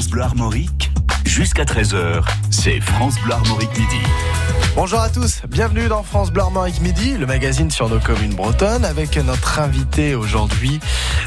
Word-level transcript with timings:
France 0.00 0.12
Bleu 0.12 0.22
Armorique, 0.22 0.90
jusqu'à 1.26 1.64
13h, 1.64 2.22
c'est 2.50 2.80
France 2.80 3.16
Bleu 3.22 3.34
Armorique 3.34 3.78
Midi. 3.78 4.00
Bonjour 4.74 4.98
à 4.98 5.10
tous, 5.10 5.42
bienvenue 5.46 5.88
dans 5.88 6.02
France 6.02 6.30
Bleu 6.30 6.40
Armorique 6.40 6.80
Midi, 6.80 7.18
le 7.18 7.26
magazine 7.26 7.70
sur 7.70 7.90
nos 7.90 7.98
communes 7.98 8.34
bretonnes, 8.34 8.86
avec 8.86 9.18
notre 9.18 9.58
invité 9.58 10.14
aujourd'hui, 10.14 10.80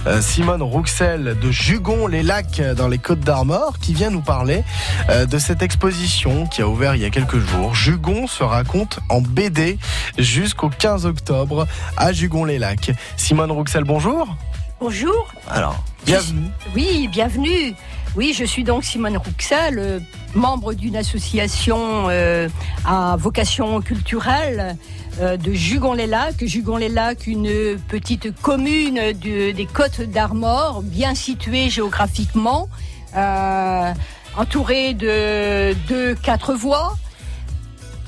euh, 0.08 0.24
Simone 0.24 0.64
Rouxel 0.64 1.38
de 1.40 1.52
Jugon, 1.52 2.08
les 2.08 2.24
lacs 2.24 2.62
dans 2.76 2.88
les 2.88 2.98
Côtes 2.98 3.20
d'Armor, 3.20 3.78
qui 3.78 3.94
vient 3.94 4.10
nous 4.10 4.24
parler 4.24 4.64
euh, 5.12 5.28
de 5.28 5.38
cette 5.38 5.62
exposition 5.62 6.48
qui 6.48 6.64
a 6.64 6.68
ouvert 6.68 6.96
il 6.96 7.04
y 7.04 7.06
a 7.06 7.12
quelques 7.12 7.38
jours. 7.38 7.76
Jugon 7.76 8.26
se 8.26 8.42
raconte 8.42 9.02
en 9.10 9.22
BD 9.22 9.78
jusqu'au 10.18 10.70
15 10.70 11.06
octobre 11.06 11.68
à 11.96 12.12
Jugon-les-Lacs. 12.12 12.92
Simone 13.18 13.52
Rouxel, 13.52 13.84
bonjour. 13.84 14.36
Bonjour. 14.80 15.32
Alors, 15.48 15.84
bienvenue. 16.08 16.50
Oui, 16.74 17.08
bienvenue. 17.08 17.76
Oui, 18.16 18.36
je 18.38 18.44
suis 18.46 18.64
donc 18.64 18.84
Simone 18.84 19.18
Rouxel, 19.18 20.04
membre 20.36 20.74
d'une 20.74 20.96
association 20.96 22.06
euh, 22.10 22.48
à 22.86 23.16
vocation 23.18 23.82
culturelle 23.82 24.78
euh, 25.20 25.36
de 25.36 25.52
Jugon-les-Lacs. 25.52 26.46
Jugon-les-Lacs, 26.46 27.26
une 27.26 27.80
petite 27.88 28.40
commune 28.40 28.96
de- 29.20 29.52
des 29.52 29.66
Côtes 29.66 30.02
d'Armor, 30.02 30.84
bien 30.84 31.16
située 31.16 31.72
géographiquement, 31.72 32.70
euh, 33.16 33.92
entourée 34.38 34.94
de, 34.94 35.74
de 35.90 36.14
quatre 36.14 36.54
voies. 36.54 36.96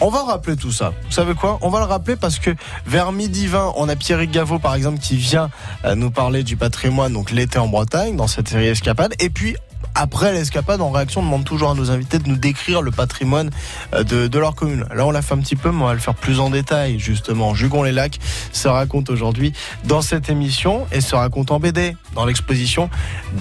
On 0.02 0.10
va 0.10 0.24
rappeler 0.24 0.56
tout 0.58 0.74
ça. 0.74 0.92
Vous 1.06 1.12
savez 1.14 1.34
quoi? 1.36 1.58
On 1.62 1.70
va 1.70 1.80
le 1.80 1.86
rappeler 1.86 2.16
parce 2.18 2.38
que 2.38 2.52
vers 2.86 3.12
midi 3.12 3.48
20, 3.48 3.74
on 3.78 3.88
a 3.90 3.96
Pierrick 3.96 4.30
Gaveau 4.30 4.60
par 4.60 4.76
exemple 4.76 5.00
qui 5.00 5.16
vient 5.16 5.50
nous 5.96 6.12
parler 6.12 6.44
du 6.44 6.58
patrimoine, 6.58 7.14
donc 7.14 7.32
l'été 7.32 7.60
en 7.60 7.68
Bretagne, 7.70 8.18
dans 8.18 8.28
cette 8.28 8.50
série 8.50 8.68
Escapade. 8.68 9.14
Et 9.20 9.30
puis 9.30 9.56
après 9.96 10.34
l'escapade, 10.34 10.82
en 10.82 10.92
réaction, 10.92 11.22
on 11.22 11.24
demande 11.24 11.46
toujours 11.46 11.72
à 11.72 11.74
nos 11.74 11.90
invités 11.90 12.20
de 12.20 12.28
nous 12.28 12.36
décrire 12.36 12.82
le 12.82 12.92
patrimoine 12.92 13.50
euh, 13.94 14.04
de, 14.04 14.28
de 14.28 14.40
leur 14.40 14.54
commune. 14.54 14.86
Là, 14.94 15.06
on 15.06 15.12
l'a 15.12 15.22
fait 15.22 15.34
un 15.34 15.40
petit 15.40 15.56
peu, 15.56 15.72
mais 15.72 15.82
on 15.82 15.88
va 15.88 15.94
le 15.94 16.00
faire 16.00 16.16
plus 16.16 16.40
en 16.40 16.50
détail, 16.50 17.00
justement. 17.00 17.56
Jugon-les-Lacs 17.56 18.20
se 18.52 18.68
raconte 18.68 19.10
aujourd'hui 19.10 19.54
dans 19.86 20.02
cette 20.02 20.30
émission 20.30 20.86
et 20.92 21.02
se 21.02 21.16
raconte 21.16 21.52
en 21.52 21.60
BD 21.60 21.96
dans 22.14 22.26
l'exposition 22.26 22.90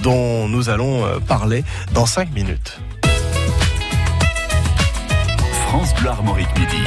dont 0.03 0.49
nous 0.49 0.69
allons 0.69 1.05
euh, 1.05 1.19
parler 1.19 1.65
dans 1.93 2.07
5 2.07 2.33
minutes. 2.33 2.79
France 5.69 5.93
Bleu 5.97 6.11
Armorique 6.11 6.57
Midi. 6.57 6.85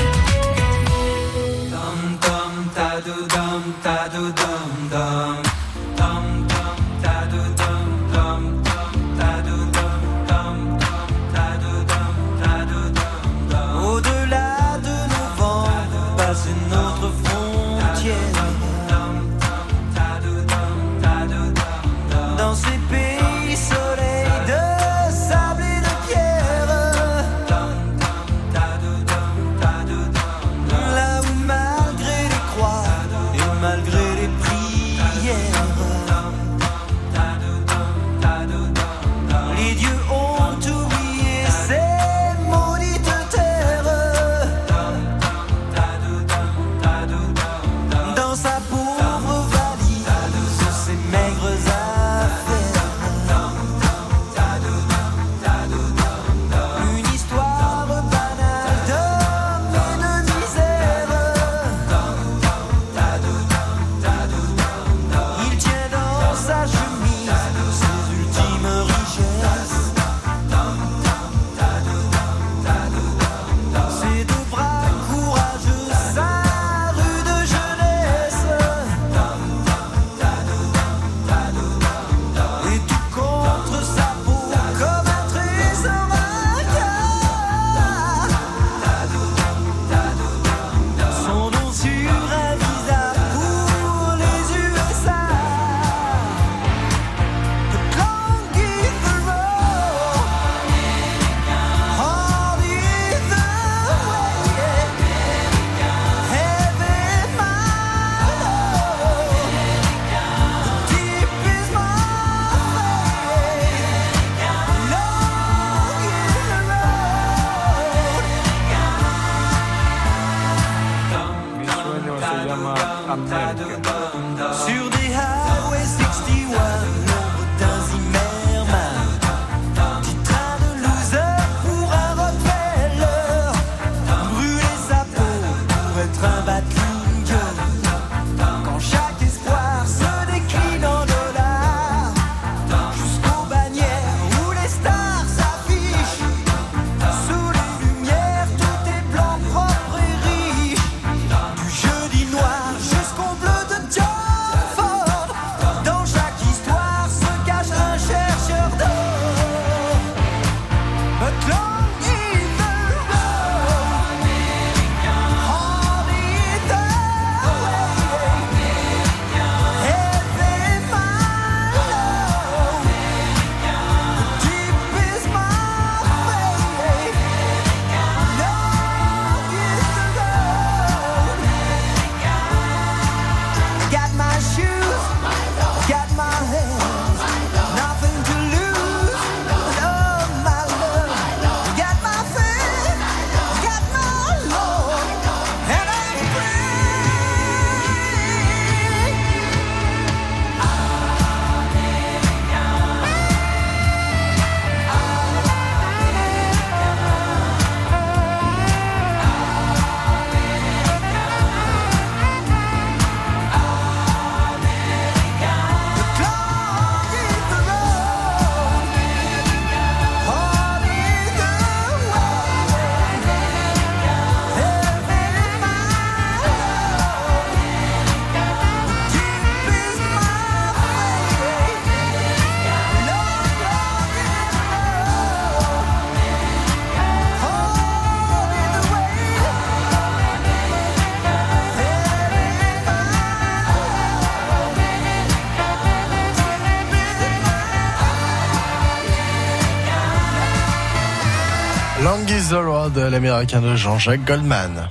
Road, 252.98 253.12
l'américain 253.12 253.62
de 253.62 253.76
Jean-Jacques 253.76 254.26
Goldman. 254.26 254.90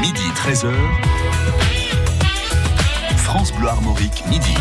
Midi 0.00 0.22
13h. 0.34 0.68
France 3.16 3.52
Bleu 3.52 3.68
Armorique, 3.68 4.24
midi. 4.28 4.54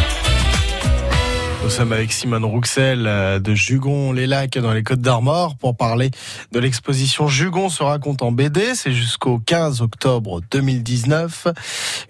Nous 1.64 1.70
sommes 1.70 1.94
avec 1.94 2.12
Simone 2.12 2.46
Rouxel 2.46 3.08
euh, 3.08 3.40
de 3.40 3.56
Jugon 3.56 4.12
les 4.12 4.28
Lacs 4.28 4.58
dans 4.60 4.72
les 4.72 4.84
Côtes 4.84 5.02
d'Armor 5.02 5.58
pour 5.58 5.76
parler 5.76 6.12
de 6.52 6.60
l'exposition 6.60 7.28
Jugon 7.28 7.70
se 7.70 7.82
raconte 7.82 8.22
en 8.22 8.32
BD. 8.32 8.76
C'est 8.76 8.94
jusqu'au 8.94 9.40
15 9.40 9.82
octobre 9.82 10.42
2019. 10.52 11.48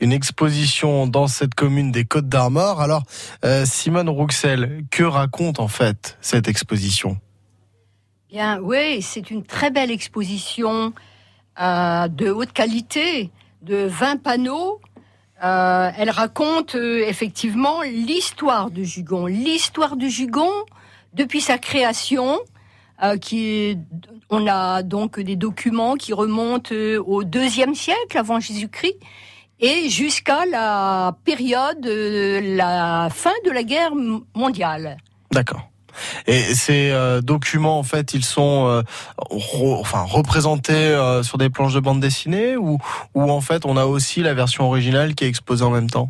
Une 0.02 0.12
exposition 0.12 1.08
dans 1.08 1.28
cette 1.28 1.56
commune 1.56 1.92
des 1.92 2.04
Côtes 2.04 2.28
d'Armor. 2.28 2.82
Alors, 2.82 3.04
euh, 3.46 3.66
Simone 3.66 4.10
Rouxel, 4.10 4.84
que 4.92 5.04
raconte 5.04 5.60
en 5.60 5.70
fait 5.70 6.18
cette 6.22 6.48
exposition? 6.48 7.18
Bien, 8.32 8.60
oui, 8.62 9.02
c'est 9.02 9.30
une 9.32 9.44
très 9.44 9.70
belle 9.72 9.92
exposition 9.92 10.94
euh, 11.62 12.08
de 12.08 12.30
haute 12.30 12.52
qualité, 12.54 13.32
de 13.62 13.86
20 13.86 14.22
panneaux. 14.22 14.82
Euh, 15.44 15.92
elle 15.98 16.10
raconte 16.10 16.76
euh, 16.76 17.06
effectivement 17.08 17.82
l'histoire 17.84 18.72
de 18.72 18.84
Jugon, 18.84 19.26
l'histoire 19.28 19.96
de 19.96 20.08
Jugon 20.08 20.52
depuis 21.14 21.42
sa 21.42 21.58
création. 21.58 22.40
Euh, 23.04 23.18
qui 23.18 23.46
est- 23.46 23.78
on 24.30 24.48
a 24.48 24.82
donc 24.82 25.20
des 25.20 25.36
documents 25.36 25.96
qui 25.96 26.14
remontent 26.14 26.74
euh, 26.74 26.98
au 27.06 27.26
deuxième 27.26 27.76
siècle 27.76 28.18
avant 28.18 28.40
Jésus-Christ 28.40 28.96
et 29.60 29.90
jusqu'à 29.90 30.46
la 30.46 31.18
période, 31.26 31.86
euh, 31.86 32.56
la 32.56 33.10
fin 33.12 33.34
de 33.46 33.52
la 33.52 33.64
guerre 33.64 33.92
mondiale. 34.34 34.96
D'accord. 35.32 35.68
Et 36.28 36.42
ces 36.42 36.92
euh, 36.92 37.22
documents, 37.22 37.80
en 37.80 37.84
fait, 37.84 38.14
ils 38.14 38.26
sont 38.26 38.68
euh, 38.68 38.82
enfin 39.18 40.04
représentés 40.04 40.74
euh, 40.74 41.24
sur 41.24 41.38
des 41.38 41.50
planches 41.50 41.74
de 41.74 41.80
bande 41.80 42.00
dessinée 42.00 42.58
ou, 42.58 42.80
en 43.16 43.42
fait 43.42 43.66
on 43.66 43.78
a 43.78 43.86
aussi 43.86 44.22
la 44.22 44.34
version 44.34 44.66
originale 44.66 45.16
qui 45.16 45.24
est 45.24 45.28
exposée 45.28 45.64
en 45.64 45.70
même 45.70 45.90
temps? 45.90 46.10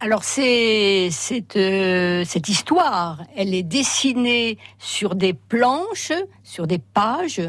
Alors 0.00 0.22
c'est 0.22 1.10
cette 1.10 2.48
histoire, 2.48 3.22
elle 3.36 3.52
est 3.52 3.64
dessinée 3.64 4.58
sur 4.78 5.16
des 5.16 5.32
planches, 5.32 6.12
sur 6.44 6.68
des 6.68 6.78
pages, 6.78 7.42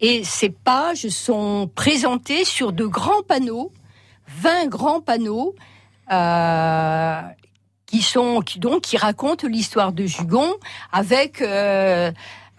et 0.00 0.24
ces 0.24 0.48
pages 0.48 1.08
sont 1.08 1.70
présentées 1.74 2.44
sur 2.44 2.72
de 2.72 2.86
grands 2.86 3.22
panneaux, 3.26 3.70
20 4.28 4.68
grands 4.68 5.00
panneaux. 5.00 5.54
euh, 6.10 7.20
qui 7.90 8.02
sont 8.02 8.40
qui 8.40 8.60
donc 8.60 8.82
qui 8.82 8.96
racontent 8.96 9.48
l'histoire 9.48 9.92
de 9.92 10.06
Jugon 10.06 10.54
avec 10.92 11.42
euh, 11.42 12.12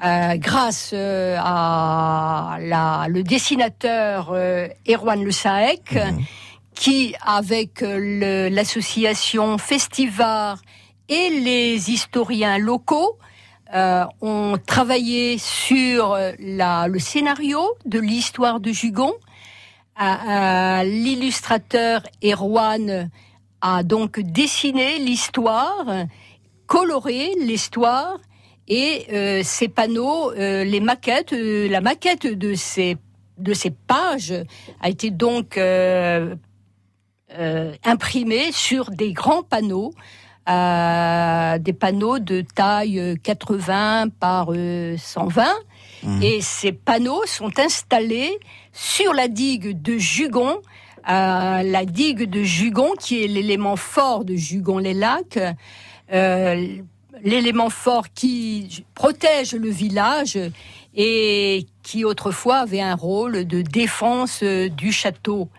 euh, 0.04 0.36
grâce 0.36 0.92
euh, 0.94 1.38
à 1.40 2.58
la, 2.60 3.06
le 3.08 3.24
dessinateur 3.24 4.32
euh, 4.34 4.68
Erwan 4.90 5.24
Le 5.24 5.32
Saek, 5.32 5.98
qui, 6.76 7.16
avec 7.22 7.82
euh, 7.82 8.50
l'association 8.50 9.58
Festivar 9.58 10.58
et 11.08 11.30
les 11.30 11.92
historiens 11.92 12.58
locaux, 12.58 13.18
euh, 13.74 14.04
ont 14.20 14.58
travaillé 14.66 15.38
sur 15.38 16.18
la, 16.40 16.88
le 16.88 17.00
scénario 17.00 17.62
de 17.86 18.00
l'histoire 18.00 18.60
de 18.60 18.74
Jugon. 18.74 19.14
L'illustrateur 20.00 22.02
Erwan 22.24 23.10
a 23.62 23.84
donc 23.84 24.20
dessiné 24.20 25.00
l'histoire, 25.00 25.86
coloré 26.68 27.34
l'histoire, 27.40 28.18
et 28.68 29.06
euh, 29.12 29.42
ces 29.44 29.68
panneaux, 29.68 30.32
euh, 30.32 30.64
les 30.64 30.80
maquettes, 30.80 31.34
euh, 31.34 31.68
la 31.68 31.82
maquette 31.82 32.26
de 32.26 32.54
ces 32.54 32.98
de 33.38 33.54
ces 33.54 33.72
pages 33.72 34.34
a 34.82 34.90
été 34.90 35.10
donc 35.10 35.58
euh, 35.58 36.36
euh, 37.38 37.74
imprimée 37.84 38.52
sur 38.52 38.92
des 38.92 39.14
grands 39.14 39.42
panneaux, 39.42 39.94
euh, 40.48 41.58
des 41.58 41.74
panneaux 41.74 42.20
de 42.20 42.42
taille 42.42 43.00
euh, 43.00 43.16
80 43.22 44.10
par 44.20 44.50
euh, 44.52 44.96
120. 44.98 45.46
Et 46.22 46.42
ces 46.42 46.72
panneaux 46.72 47.26
sont 47.26 47.60
installés 47.60 48.40
sur 48.74 49.14
la 49.14 49.28
digue 49.28 49.82
de 49.82 49.98
Jugon, 50.00 50.60
la 51.08 51.86
digue 51.86 52.30
de 52.30 52.44
Jugon 52.44 52.92
qui 53.00 53.24
est 53.24 53.28
l'élément 53.28 53.76
fort 53.76 54.26
de 54.26 54.36
Jugon-les-Lacs, 54.36 55.40
euh, 56.14 56.68
l'élément 57.24 57.70
fort 57.70 58.08
qui 58.14 58.86
protège 58.96 59.54
le 59.54 59.70
village 59.70 60.38
et 60.96 61.68
qui 61.84 62.04
autrefois 62.04 62.58
avait 62.58 62.82
un 62.82 62.96
rôle 62.96 63.46
de 63.46 63.62
défense 63.62 64.42
euh, 64.44 64.70
du 64.70 64.92
château. 64.92 65.50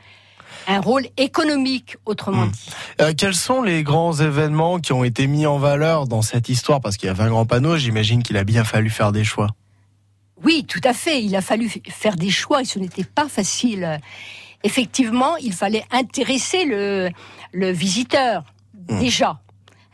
Un 0.68 0.80
rôle 0.80 1.06
économique, 1.16 1.96
autrement 2.04 2.46
dit. 2.46 2.70
Euh, 3.00 3.12
Quels 3.16 3.34
sont 3.34 3.62
les 3.62 3.82
grands 3.82 4.12
événements 4.12 4.78
qui 4.78 4.92
ont 4.92 5.02
été 5.02 5.26
mis 5.26 5.46
en 5.46 5.58
valeur 5.58 6.06
dans 6.06 6.22
cette 6.22 6.48
histoire? 6.48 6.80
Parce 6.80 6.96
qu'il 6.96 7.08
y 7.08 7.10
a 7.10 7.14
20 7.14 7.30
grands 7.30 7.46
panneaux, 7.46 7.76
j'imagine 7.78 8.22
qu'il 8.22 8.36
a 8.36 8.44
bien 8.44 8.62
fallu 8.62 8.90
faire 8.90 9.10
des 9.10 9.24
choix. 9.24 9.48
Oui, 10.44 10.64
tout 10.68 10.80
à 10.84 10.92
fait. 10.92 11.22
Il 11.22 11.34
a 11.34 11.40
fallu 11.40 11.68
faire 11.88 12.16
des 12.16 12.30
choix 12.30 12.62
et 12.62 12.64
ce 12.64 12.78
n'était 12.78 13.04
pas 13.04 13.28
facile. 13.28 13.98
Effectivement, 14.64 15.36
il 15.36 15.52
fallait 15.52 15.84
intéresser 15.90 16.64
le, 16.64 17.10
le 17.52 17.70
visiteur, 17.70 18.44
déjà. 18.74 19.40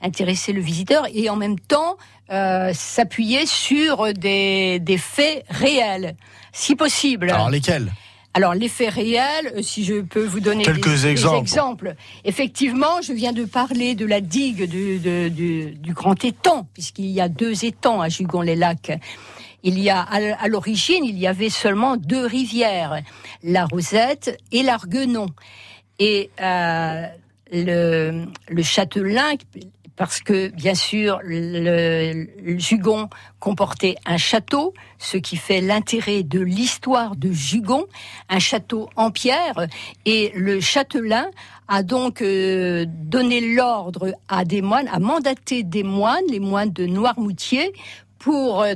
Intéresser 0.03 0.53
le 0.53 0.61
visiteur 0.61 1.07
et 1.13 1.29
en 1.29 1.37
même 1.37 1.59
temps 1.59 1.97
euh, 2.31 2.71
s'appuyer 2.75 3.47
sur 3.47 4.13
des, 4.13 4.79
des 4.81 4.99
faits 4.99 5.45
réels, 5.51 6.15
si 6.53 6.77
possible. 6.77 7.31
Alors 7.31 7.51
lesquels? 7.51 7.91
Alors, 8.35 8.55
les 8.55 8.69
faits 8.69 8.93
réels, 8.93 9.53
euh, 9.57 9.63
si 9.63 9.85
je 9.85 9.95
peux 10.03 10.25
vous 10.25 10.39
donner 10.39 10.63
Quelques 10.63 10.85
des, 10.85 10.91
des 11.03 11.07
exemples. 11.09 11.39
exemples. 11.39 11.95
Effectivement, 12.25 13.01
je 13.03 13.13
viens 13.13 13.33
de 13.33 13.45
parler 13.45 13.97
de 13.97 14.05
la 14.07 14.21
digue 14.21 14.69
du, 14.69 14.99
de- 14.99 15.29
du- 15.29 15.75
du 15.75 15.93
grand 15.95 16.23
étang, 16.25 16.69
puisqu'il 16.75 17.07
y 17.07 17.21
a 17.21 17.29
deux 17.29 17.65
étangs 17.65 18.01
à 18.01 18.09
Jugon-les-Lacs. 18.09 18.93
Il 19.63 19.79
y 19.79 19.91
a, 19.91 20.01
à 20.01 20.49
l'origine, 20.49 21.05
il 21.05 21.19
y 21.19 21.27
avait 21.27 21.51
seulement 21.51 21.97
deux 21.97 22.25
rivières, 22.25 23.03
la 23.43 23.67
Rosette 23.67 24.39
et 24.53 24.63
l'Arguenon. 24.63 25.27
Et 25.99 26.31
euh, 26.41 27.07
le, 27.53 28.27
le 28.49 28.63
châtelain, 28.63 29.35
parce 29.97 30.21
que 30.21 30.49
bien 30.49 30.77
sûr 30.77 31.19
le, 31.25 32.27
le 32.41 32.59
Jugon 32.59 33.09
comportait 33.41 33.97
un 34.07 34.17
château, 34.17 34.73
ce 34.99 35.17
qui 35.17 35.37
fait 35.37 35.61
l'intérêt 35.61 36.23
de 36.23 36.39
l'histoire 36.39 37.17
de 37.17 37.33
Jugon, 37.33 37.85
un 38.29 38.39
château 38.39 38.89
en 38.95 39.11
pierre, 39.11 39.67
et 40.05 40.31
le 40.37 40.61
châtelain 40.61 41.29
a 41.67 41.83
donc 41.83 42.23
euh, 42.23 42.87
donné 42.89 43.41
l'ordre 43.41 44.15
à 44.29 44.45
des 44.45 44.63
moines, 44.63 44.89
a 44.89 45.01
mandaté 45.01 45.65
des 45.65 45.83
moines, 45.83 46.25
les 46.31 46.41
moines 46.41 46.73
de 46.73 46.87
Noirmoutier, 46.87 47.73
pour 48.19 48.63
euh, 48.63 48.75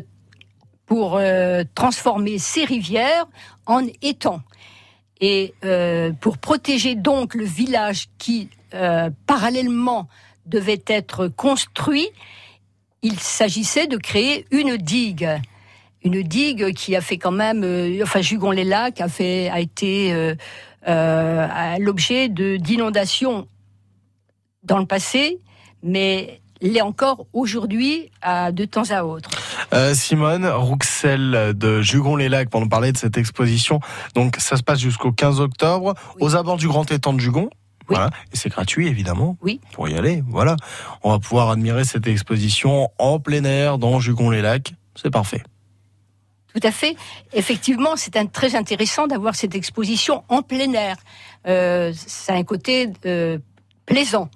pour 0.93 1.17
euh, 1.17 1.65
transformer 1.75 2.37
ces 2.37 2.67
rivières 2.67 3.25
en 3.65 3.81
étangs. 4.03 4.43
Et 5.23 5.55
euh, 5.65 6.13
pour 6.21 6.37
protéger 6.37 6.97
donc 6.97 7.35
le 7.35 7.47
village 7.47 8.09
qui, 8.19 8.51
euh, 8.75 9.09
parallèlement, 9.27 10.07
devait 10.45 10.85
être 10.87 11.29
construit, 11.29 12.11
il 13.01 13.19
s'agissait 13.19 13.87
de 13.87 13.97
créer 13.97 14.45
une 14.51 14.77
digue. 14.77 15.31
Une 16.05 16.23
digue 16.23 16.75
qui 16.75 16.95
a 16.95 17.01
fait 17.01 17.17
quand 17.17 17.33
même, 17.33 17.65
enfin 18.03 18.21
Jugon-les-Lacs 18.21 19.01
a 19.01 19.07
a 19.07 19.61
été 19.61 20.35
l'objet 21.79 22.29
d'inondations 22.29 23.49
dans 24.63 24.79
le 24.79 24.85
passé, 24.85 25.41
mais 25.83 26.43
l'est 26.61 26.83
encore 26.83 27.25
aujourd'hui 27.33 28.11
de 28.27 28.65
temps 28.67 28.91
à 28.91 29.05
autre. 29.05 29.42
Euh, 29.73 29.95
Simone 29.95 30.47
Rouxel 30.47 31.53
de 31.55 31.81
Jugon-les-Lacs 31.81 32.51
pour 32.51 32.61
nous 32.61 32.69
parler 32.69 32.93
de 32.93 32.99
cette 32.99 33.17
exposition. 33.17 33.81
Donc 34.15 34.37
ça 34.39 34.57
se 34.57 34.63
passe 34.63 34.81
jusqu'au 34.81 35.13
15 35.13 35.41
octobre 35.41 35.95
Oui. 36.17 36.19
aux 36.21 36.37
abords 36.37 36.59
du 36.59 36.69
Grand 36.69 36.91
Étang 36.91 37.15
de 37.15 37.21
Jugon. 37.21 37.49
Oui. 37.89 37.97
Voilà. 37.97 38.11
Et 38.33 38.37
c'est 38.37 38.49
gratuit 38.49 38.89
évidemment. 38.89 39.37
Oui. 39.43 39.61
Pour 39.73 39.89
y 39.89 39.95
aller. 39.97 40.23
Voilà. 40.29 40.57
On 41.03 41.11
va 41.11 41.19
pouvoir 41.19 41.51
admirer 41.51 41.85
cette 41.85 42.07
exposition 42.07 42.91
en 42.99 43.19
plein 43.19 43.45
air 43.45 43.79
dans 43.79 43.99
Jugon-les-Lacs. 43.99 44.75
C'est 44.95 45.11
parfait. 45.11 45.43
Tout 46.55 46.61
à 46.63 46.71
fait. 46.71 46.97
Effectivement, 47.33 47.97
c'est 47.97 48.31
très 48.31 48.55
intéressant 48.57 49.07
d'avoir 49.07 49.35
cette 49.35 49.55
exposition 49.55 50.23
en 50.29 50.43
plein 50.43 50.73
air. 50.75 50.97
Euh, 51.47 51.93
ça 51.95 52.35
a 52.35 52.37
un 52.37 52.45
côté 52.45 52.91
euh, 53.07 53.39
plaisant. 53.87 54.29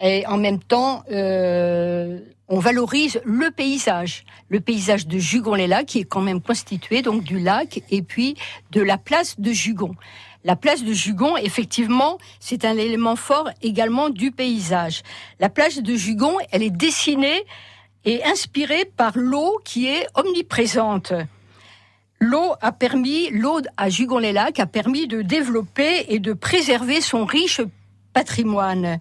Et 0.00 0.26
en 0.26 0.36
même 0.36 0.58
temps, 0.60 1.04
euh, 1.10 2.20
on 2.48 2.58
valorise 2.58 3.20
le 3.24 3.50
paysage. 3.50 4.24
Le 4.48 4.60
paysage 4.60 5.06
de 5.06 5.18
Jugon-les-Lacs, 5.18 5.86
qui 5.86 5.98
est 6.00 6.04
quand 6.04 6.22
même 6.22 6.40
constitué 6.40 7.02
donc 7.02 7.22
du 7.22 7.38
lac 7.38 7.82
et 7.90 8.02
puis 8.02 8.36
de 8.72 8.80
la 8.80 8.96
place 8.96 9.38
de 9.38 9.52
Jugon. 9.52 9.94
La 10.44 10.56
place 10.56 10.82
de 10.82 10.92
Jugon, 10.92 11.36
effectivement, 11.36 12.16
c'est 12.40 12.64
un 12.64 12.76
élément 12.76 13.16
fort 13.16 13.50
également 13.60 14.08
du 14.08 14.30
paysage. 14.30 15.02
La 15.40 15.48
place 15.50 15.78
de 15.78 15.94
Jugon, 15.94 16.36
elle 16.50 16.62
est 16.62 16.70
dessinée 16.70 17.44
et 18.04 18.24
inspirée 18.24 18.90
par 18.96 19.18
l'eau 19.18 19.60
qui 19.64 19.88
est 19.88 20.06
omniprésente. 20.14 21.12
l'eau 22.20 22.54
a 22.62 22.72
permis, 22.72 23.30
l'eau 23.30 23.60
à 23.76 23.90
Jugon-les-Lacs 23.90 24.58
a 24.58 24.66
permis 24.66 25.06
de 25.06 25.22
développer 25.22 26.06
et 26.08 26.18
de 26.18 26.32
préserver 26.32 27.00
son 27.00 27.24
riche 27.24 27.60
patrimoine, 28.12 28.98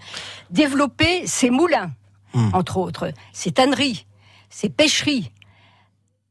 développer 0.51 1.25
ses 1.25 1.49
moulins, 1.49 1.91
Hmm. 2.37 2.49
entre 2.53 2.77
autres, 2.77 3.11
ses 3.33 3.51
tanneries, 3.51 4.05
ses 4.49 4.69
pêcheries. 4.69 5.31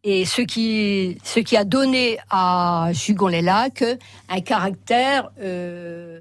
Et 0.05 0.25
ce 0.25 0.41
qui, 0.43 1.19
ce 1.25 1.41
qui 1.41 1.57
a 1.57 1.65
donné 1.65 2.19
à 2.31 2.91
Jugon-les-Lacs 2.93 3.85
un 4.29 4.41
caractère 4.41 5.31
euh, 5.43 6.21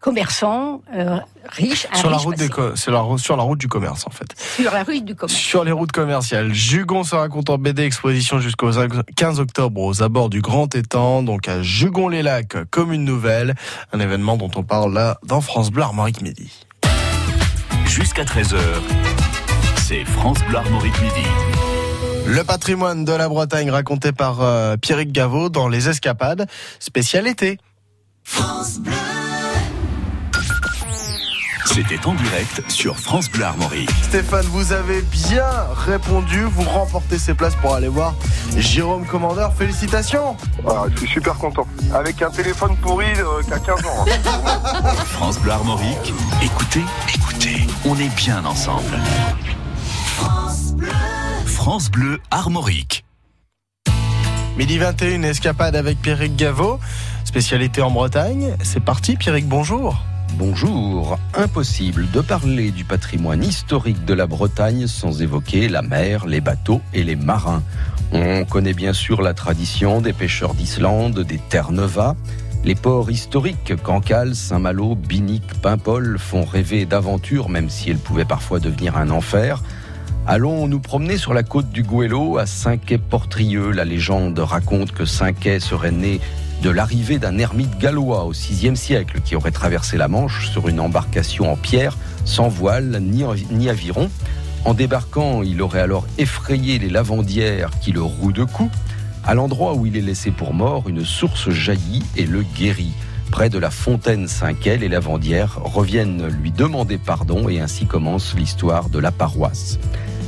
commerçant, 0.00 0.80
euh, 0.94 1.18
riche, 1.50 1.86
Sur 1.94 2.08
la, 2.08 2.16
riche 2.16 2.24
route 2.26 2.38
des 2.38 2.48
c'est 2.76 2.90
la 2.90 3.00
route- 3.00 3.18
sur 3.20 3.36
la 3.36 3.42
route 3.42 3.58
du 3.58 3.68
commerce, 3.68 4.06
en 4.06 4.10
fait. 4.10 4.32
sur 4.38 4.70
la 4.72 4.84
rue 4.84 5.00
du 5.02 5.14
commerce. 5.14 5.38
Sur 5.38 5.64
les 5.64 5.72
routes 5.72 5.92
commerciales. 5.92 6.54
Jugon 6.54 7.04
se 7.04 7.14
raconte 7.14 7.50
en 7.50 7.58
BD 7.58 7.82
exposition 7.82 8.38
jusqu'au 8.38 8.70
15 9.16 9.40
octobre 9.40 9.80
aux 9.82 10.02
abords 10.02 10.30
du 10.30 10.40
Grand 10.40 10.74
Étang, 10.74 11.22
donc 11.22 11.48
à 11.48 11.62
Jugon-les-Lacs, 11.62 12.70
commune 12.70 13.04
nouvelle. 13.04 13.54
Un 13.92 14.00
événement 14.00 14.36
dont 14.36 14.50
on 14.56 14.62
parle 14.62 14.94
là 14.94 15.18
dans 15.24 15.40
France 15.40 15.70
Bleu 15.70 15.82
Armorique 15.82 16.22
Midi. 16.22 16.50
Jusqu'à 17.92 18.24
13h, 18.24 18.56
c'est 19.76 20.02
France 20.06 20.38
Bleu 20.48 20.56
Armorique 20.56 20.98
Midi. 21.02 21.26
Le 22.26 22.42
patrimoine 22.42 23.04
de 23.04 23.12
la 23.12 23.28
Bretagne 23.28 23.70
raconté 23.70 24.12
par 24.12 24.40
euh, 24.40 24.78
Pierrick 24.78 25.12
Gaveau 25.12 25.50
dans 25.50 25.68
Les 25.68 25.90
Escapades, 25.90 26.46
spécial 26.78 27.26
été. 27.26 27.58
C'était 31.64 32.04
en 32.06 32.14
direct 32.14 32.62
sur 32.68 32.98
France 32.98 33.30
Bleu 33.30 33.44
Armorique. 33.44 33.90
Stéphane, 34.02 34.44
vous 34.46 34.72
avez 34.72 35.00
bien 35.02 35.46
répondu. 35.86 36.42
Vous 36.44 36.62
remportez 36.62 37.18
ces 37.18 37.34
places 37.34 37.54
pour 37.56 37.74
aller 37.74 37.88
voir 37.88 38.14
Jérôme 38.56 39.06
Commandeur. 39.06 39.54
Félicitations. 39.54 40.36
Ah, 40.68 40.84
je 40.92 40.98
suis 40.98 41.08
super 41.08 41.34
content. 41.34 41.66
Avec 41.94 42.20
un 42.22 42.30
téléphone 42.30 42.76
pourri 42.76 43.06
euh, 43.16 43.42
qui 43.42 43.52
a 43.52 43.58
15 43.58 43.86
ans. 43.86 44.04
hein. 44.06 44.94
France 45.06 45.38
Bleu 45.38 45.52
Armorique, 45.52 46.12
écoutez, 46.42 46.82
écoutez, 47.14 47.66
on 47.86 47.96
est 47.96 48.14
bien 48.16 48.44
ensemble. 48.44 48.98
France 51.46 51.90
Bleu 51.90 52.20
Armorique. 52.30 53.04
Midi 54.58 54.76
21, 54.78 55.22
escapade 55.22 55.76
avec 55.76 56.00
Pierrick 56.02 56.36
Gaveau. 56.36 56.78
Spécialité 57.24 57.80
en 57.80 57.90
Bretagne. 57.90 58.54
C'est 58.62 58.80
parti, 58.84 59.16
Pierrick, 59.16 59.48
bonjour. 59.48 59.96
Bonjour. 60.38 61.18
Impossible 61.34 62.10
de 62.10 62.20
parler 62.20 62.70
du 62.70 62.84
patrimoine 62.84 63.44
historique 63.44 64.04
de 64.06 64.14
la 64.14 64.26
Bretagne 64.26 64.86
sans 64.86 65.20
évoquer 65.20 65.68
la 65.68 65.82
mer, 65.82 66.26
les 66.26 66.40
bateaux 66.40 66.80
et 66.94 67.04
les 67.04 67.16
marins. 67.16 67.62
On 68.12 68.44
connaît 68.44 68.72
bien 68.72 68.94
sûr 68.94 69.20
la 69.20 69.34
tradition 69.34 70.00
des 70.00 70.14
pêcheurs 70.14 70.54
d'Islande, 70.54 71.20
des 71.20 71.38
Terre-Neuva. 71.38 72.16
Les 72.64 72.74
ports 72.74 73.10
historiques, 73.10 73.74
Cancale, 73.82 74.34
Saint-Malo, 74.34 74.94
Binic, 74.94 75.60
Paimpol, 75.60 76.18
font 76.18 76.44
rêver 76.44 76.86
d'aventures, 76.86 77.50
même 77.50 77.68
si 77.68 77.90
elles 77.90 77.98
pouvaient 77.98 78.24
parfois 78.24 78.58
devenir 78.58 78.96
un 78.96 79.10
enfer. 79.10 79.62
Allons 80.26 80.66
nous 80.66 80.80
promener 80.80 81.18
sur 81.18 81.34
la 81.34 81.42
côte 81.42 81.70
du 81.70 81.82
Goëlo, 81.82 82.38
à 82.38 82.46
Saint-Quay-Portrieux. 82.46 83.70
La 83.70 83.84
légende 83.84 84.38
raconte 84.38 84.92
que 84.92 85.04
Saint-Quay 85.04 85.60
serait 85.60 85.90
né 85.90 86.20
de 86.62 86.70
l'arrivée 86.70 87.18
d'un 87.18 87.38
ermite 87.38 87.76
gallois 87.78 88.24
au 88.24 88.30
VIe 88.30 88.76
siècle 88.76 89.20
qui 89.24 89.34
aurait 89.34 89.50
traversé 89.50 89.96
la 89.96 90.06
Manche 90.06 90.48
sur 90.48 90.68
une 90.68 90.78
embarcation 90.78 91.52
en 91.52 91.56
pierre, 91.56 91.98
sans 92.24 92.46
voile 92.48 93.02
ni, 93.02 93.68
aviron. 93.68 94.08
En 94.64 94.72
débarquant, 94.72 95.42
il 95.42 95.60
aurait 95.60 95.80
alors 95.80 96.06
effrayé 96.18 96.78
les 96.78 96.88
lavandières 96.88 97.70
qui 97.80 97.90
le 97.90 98.00
rouent 98.00 98.32
de 98.32 98.44
coups. 98.44 98.70
À 99.24 99.34
l'endroit 99.34 99.74
où 99.74 99.86
il 99.86 99.96
est 99.96 100.02
laissé 100.02 100.30
pour 100.30 100.54
mort, 100.54 100.88
une 100.88 101.04
source 101.04 101.50
jaillit 101.50 102.04
et 102.16 102.26
le 102.26 102.42
guérit. 102.42 102.92
Près 103.32 103.50
de 103.50 103.58
la 103.58 103.70
fontaine 103.70 104.28
Saint-Quay, 104.28 104.78
les 104.78 104.88
lavandières 104.88 105.58
reviennent 105.64 106.28
lui 106.28 106.52
demander 106.52 106.96
pardon 106.96 107.48
et 107.48 107.58
ainsi 107.58 107.86
commence 107.86 108.36
l'histoire 108.36 108.88
de 108.88 109.00
la 109.00 109.10
paroisse. 109.10 109.80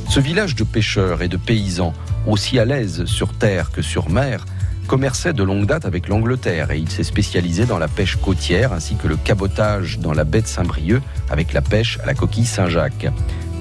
Ce 0.09 0.19
village 0.19 0.55
de 0.55 0.65
pêcheurs 0.65 1.21
et 1.21 1.29
de 1.29 1.37
paysans, 1.37 1.93
aussi 2.27 2.59
à 2.59 2.65
l'aise 2.65 3.05
sur 3.05 3.33
terre 3.37 3.71
que 3.71 3.81
sur 3.81 4.09
mer, 4.09 4.45
commerçait 4.85 5.33
de 5.33 5.43
longue 5.43 5.65
date 5.65 5.85
avec 5.85 6.07
l'Angleterre 6.07 6.71
et 6.71 6.77
il 6.77 6.89
s'est 6.89 7.03
spécialisé 7.03 7.65
dans 7.65 7.77
la 7.77 7.87
pêche 7.87 8.15
côtière 8.17 8.73
ainsi 8.73 8.95
que 8.95 9.07
le 9.07 9.17
cabotage 9.17 9.99
dans 9.99 10.13
la 10.13 10.23
baie 10.23 10.41
de 10.41 10.47
Saint-Brieuc 10.47 11.01
avec 11.29 11.53
la 11.53 11.61
pêche 11.61 11.99
à 12.03 12.05
la 12.05 12.13
coquille 12.13 12.45
Saint-Jacques. 12.45 13.07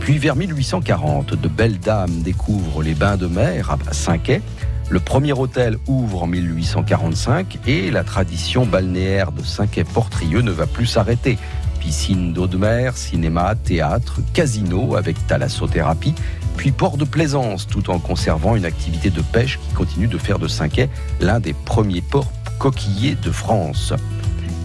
Puis 0.00 0.18
vers 0.18 0.36
1840, 0.36 1.34
de 1.34 1.48
belles 1.48 1.78
dames 1.78 2.22
découvrent 2.22 2.82
les 2.82 2.94
bains 2.94 3.16
de 3.16 3.26
mer 3.26 3.76
à 3.88 3.92
Saint-Quay. 3.92 4.42
Le 4.90 5.00
premier 5.00 5.32
hôtel 5.32 5.78
ouvre 5.86 6.24
en 6.24 6.26
1845 6.26 7.58
et 7.66 7.90
la 7.90 8.04
tradition 8.04 8.66
balnéaire 8.66 9.32
de 9.32 9.42
Saint-Quay-Portrieux 9.42 10.42
ne 10.42 10.50
va 10.50 10.66
plus 10.66 10.86
s'arrêter. 10.86 11.38
Piscine 11.80 12.32
d'eau 12.32 12.46
de 12.46 12.58
mer, 12.58 12.96
cinéma, 12.96 13.54
théâtre, 13.54 14.20
casino 14.34 14.96
avec 14.96 15.26
thalassothérapie, 15.26 16.14
puis 16.56 16.72
port 16.72 16.96
de 16.96 17.04
plaisance 17.04 17.66
tout 17.66 17.90
en 17.90 17.98
conservant 17.98 18.56
une 18.56 18.64
activité 18.64 19.10
de 19.10 19.20
pêche 19.20 19.58
qui 19.58 19.74
continue 19.74 20.06
de 20.06 20.18
faire 20.18 20.38
de 20.38 20.48
Saint-Quay 20.48 20.88
l'un 21.20 21.40
des 21.40 21.52
premiers 21.52 22.02
ports 22.02 22.32
coquillés 22.58 23.16
de 23.16 23.30
France. 23.30 23.92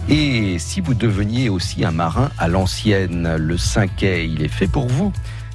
Et 0.08 0.58
si 0.58 0.80
vous 0.80 0.94
deveniez 0.94 1.48
aussi 1.48 1.84
un 1.84 1.92
marin 1.92 2.30
à 2.38 2.48
l'ancienne, 2.48 3.36
le 3.36 3.56
Saint-Quay, 3.56 4.28
il 4.28 4.42
est 4.42 4.48
fait 4.48 4.66
pour 4.66 4.88
vous. 4.88 5.12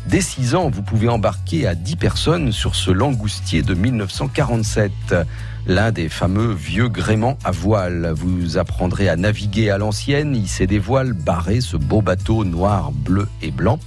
Dès 0.07 0.21
6 0.21 0.55
ans, 0.55 0.69
vous 0.69 0.83
pouvez 0.83 1.09
embarquer 1.09 1.65
à 1.65 1.73
10 1.73 1.95
personnes 1.95 2.51
sur 2.51 2.75
ce 2.75 2.91
langoustier 2.91 3.63
de 3.63 3.73
1947, 3.73 4.91
l'un 5.65 5.91
des 5.91 6.09
fameux 6.09 6.53
vieux 6.53 6.89
gréements 6.89 7.37
à 7.43 7.49
voile. 7.49 8.13
Vous 8.15 8.57
apprendrez 8.57 9.09
à 9.09 9.15
naviguer 9.15 9.71
à 9.71 9.79
l'ancienne, 9.79 10.35
hisser 10.35 10.67
des 10.67 10.79
voiles, 10.79 11.13
barrer 11.13 11.59
ce 11.59 11.75
beau 11.75 12.01
bateau 12.01 12.45
noir, 12.45 12.91
bleu 12.91 13.27
et 13.41 13.51
blanc. 13.51 13.79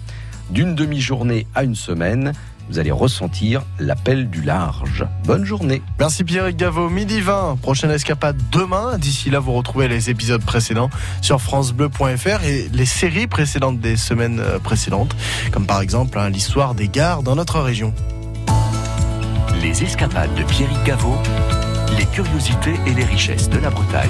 D'une 0.51 0.75
demi-journée 0.75 1.47
à 1.55 1.65
une 1.65 1.75
semaine, 1.75 2.33
vous 2.71 2.79
allez 2.79 2.91
ressentir 2.91 3.63
l'appel 3.79 4.29
du 4.29 4.43
large. 4.43 5.07
Bonne 5.25 5.45
journée. 5.45 5.83
Merci 5.99 6.25
Pierrick 6.25 6.57
Gaveau. 6.57 6.89
Midi 6.89 7.21
20, 7.21 7.59
prochaine 7.61 7.91
escapade 7.91 8.37
demain. 8.53 8.99
D'ici 8.99 9.31
là, 9.31 9.41
vous 9.41 9.53
retrouvez 9.53 9.89
les 9.89 10.11
épisodes 10.11 10.45
précédents 10.45 10.91
sur 11.23 11.41
FranceBleu.fr 11.41 12.45
et 12.45 12.69
les 12.73 12.87
séries 12.87 13.27
précédentes 13.27 13.81
des 13.81 13.97
semaines 13.97 14.41
euh, 14.41 14.59
précédentes, 14.59 15.17
comme 15.51 15.67
par 15.67 15.81
exemple 15.81 16.19
hein, 16.19 16.29
l'histoire 16.29 16.75
des 16.75 16.89
gares 16.89 17.23
dans 17.23 17.37
notre 17.37 17.61
région. 17.61 17.95
Les 19.63 19.83
escapades 19.83 20.35
de 20.35 20.45
Pierrick 20.45 20.83
Gaveau, 20.85 21.17
les 21.97 22.07
curiosités 22.07 22.75
et 22.87 22.93
les 22.93 23.05
richesses 23.05 23.49
de 23.49 23.59
la 23.59 23.71
Bretagne, 23.71 24.09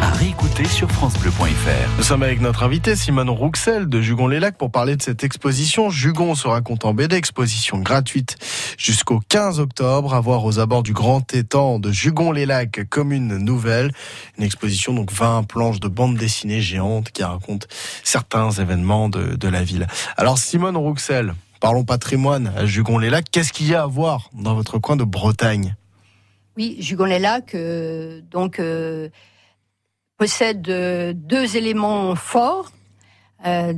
à 0.00 0.10
réécouter 0.10 0.64
sur 0.64 0.90
FranceBleu.fr. 0.90 1.96
Nous 1.96 2.02
sommes 2.02 2.22
avec 2.22 2.40
notre 2.40 2.62
invitée 2.62 2.96
Simone 2.96 3.30
Rouxel 3.30 3.88
de 3.88 4.00
Jugon-les-Lacs 4.00 4.56
pour 4.58 4.70
parler 4.70 4.96
de 4.96 5.02
cette 5.02 5.24
exposition. 5.24 5.90
Jugon 5.90 6.34
se 6.34 6.48
raconte 6.48 6.84
en 6.84 6.92
BD, 6.92 7.16
exposition 7.16 7.78
gratuite 7.78 8.36
jusqu'au 8.76 9.20
15 9.28 9.60
octobre, 9.60 10.14
à 10.14 10.20
voir 10.20 10.44
aux 10.44 10.58
abords 10.58 10.82
du 10.82 10.92
Grand 10.92 11.32
Étang 11.32 11.78
de 11.78 11.90
Jugon-les-Lacs, 11.90 12.88
commune 12.90 13.38
nouvelle. 13.38 13.92
Une 14.38 14.44
exposition, 14.44 14.92
donc 14.92 15.12
20 15.12 15.44
planches 15.44 15.80
de 15.80 15.88
bande 15.88 16.16
dessinée 16.16 16.60
géante 16.60 17.10
qui 17.10 17.22
racontent 17.22 17.66
certains 18.02 18.50
événements 18.50 19.08
de, 19.08 19.36
de 19.36 19.48
la 19.48 19.62
ville. 19.62 19.86
Alors 20.16 20.38
Simone 20.38 20.76
Rouxel, 20.76 21.34
parlons 21.60 21.84
patrimoine 21.84 22.52
à 22.56 22.66
Jugon-les-Lacs. 22.66 23.30
Qu'est-ce 23.30 23.52
qu'il 23.52 23.68
y 23.68 23.74
a 23.74 23.82
à 23.82 23.86
voir 23.86 24.30
dans 24.34 24.54
votre 24.54 24.78
coin 24.78 24.96
de 24.96 25.04
Bretagne? 25.04 25.76
Oui, 26.56 26.76
Jugon-les-Lacs, 26.78 27.54
euh, 27.54 28.20
donc, 28.30 28.60
euh, 28.60 29.08
possède 30.16 30.68
euh, 30.68 31.12
deux 31.12 31.56
éléments 31.56 32.14
forts. 32.14 32.70
Euh, 33.46 33.74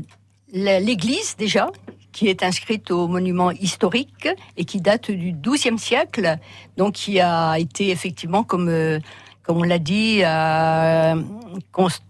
L'église, 0.53 1.37
déjà, 1.37 1.71
qui 2.13 2.29
est 2.29 2.43
inscrite 2.43 2.91
au 2.91 3.09
monument 3.09 3.51
historique 3.51 4.29
et 4.57 4.65
qui 4.65 4.81
date 4.81 5.11
du 5.11 5.33
XIIe 5.33 5.79
siècle, 5.79 6.37
donc 6.77 6.95
qui 6.95 7.21
a 7.21 7.59
été 7.59 7.91
effectivement, 7.91 8.43
comme, 8.43 8.69
euh, 8.69 9.01
comme 9.43 9.59
on 9.59 9.63
l'a 9.63 9.79
dit, 9.79 10.21
euh, 10.23 11.17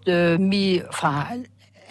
euh, 0.08 0.38
mis, 0.38 0.82
enfin, 0.88 1.26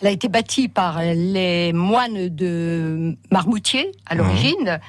elle 0.01 0.07
a 0.07 0.11
été 0.11 0.29
bâtie 0.29 0.67
par 0.67 1.01
les 1.01 1.73
moines 1.73 2.29
de 2.29 3.17
Marmoutier 3.31 3.91
à 4.05 4.15
l'origine. 4.15 4.79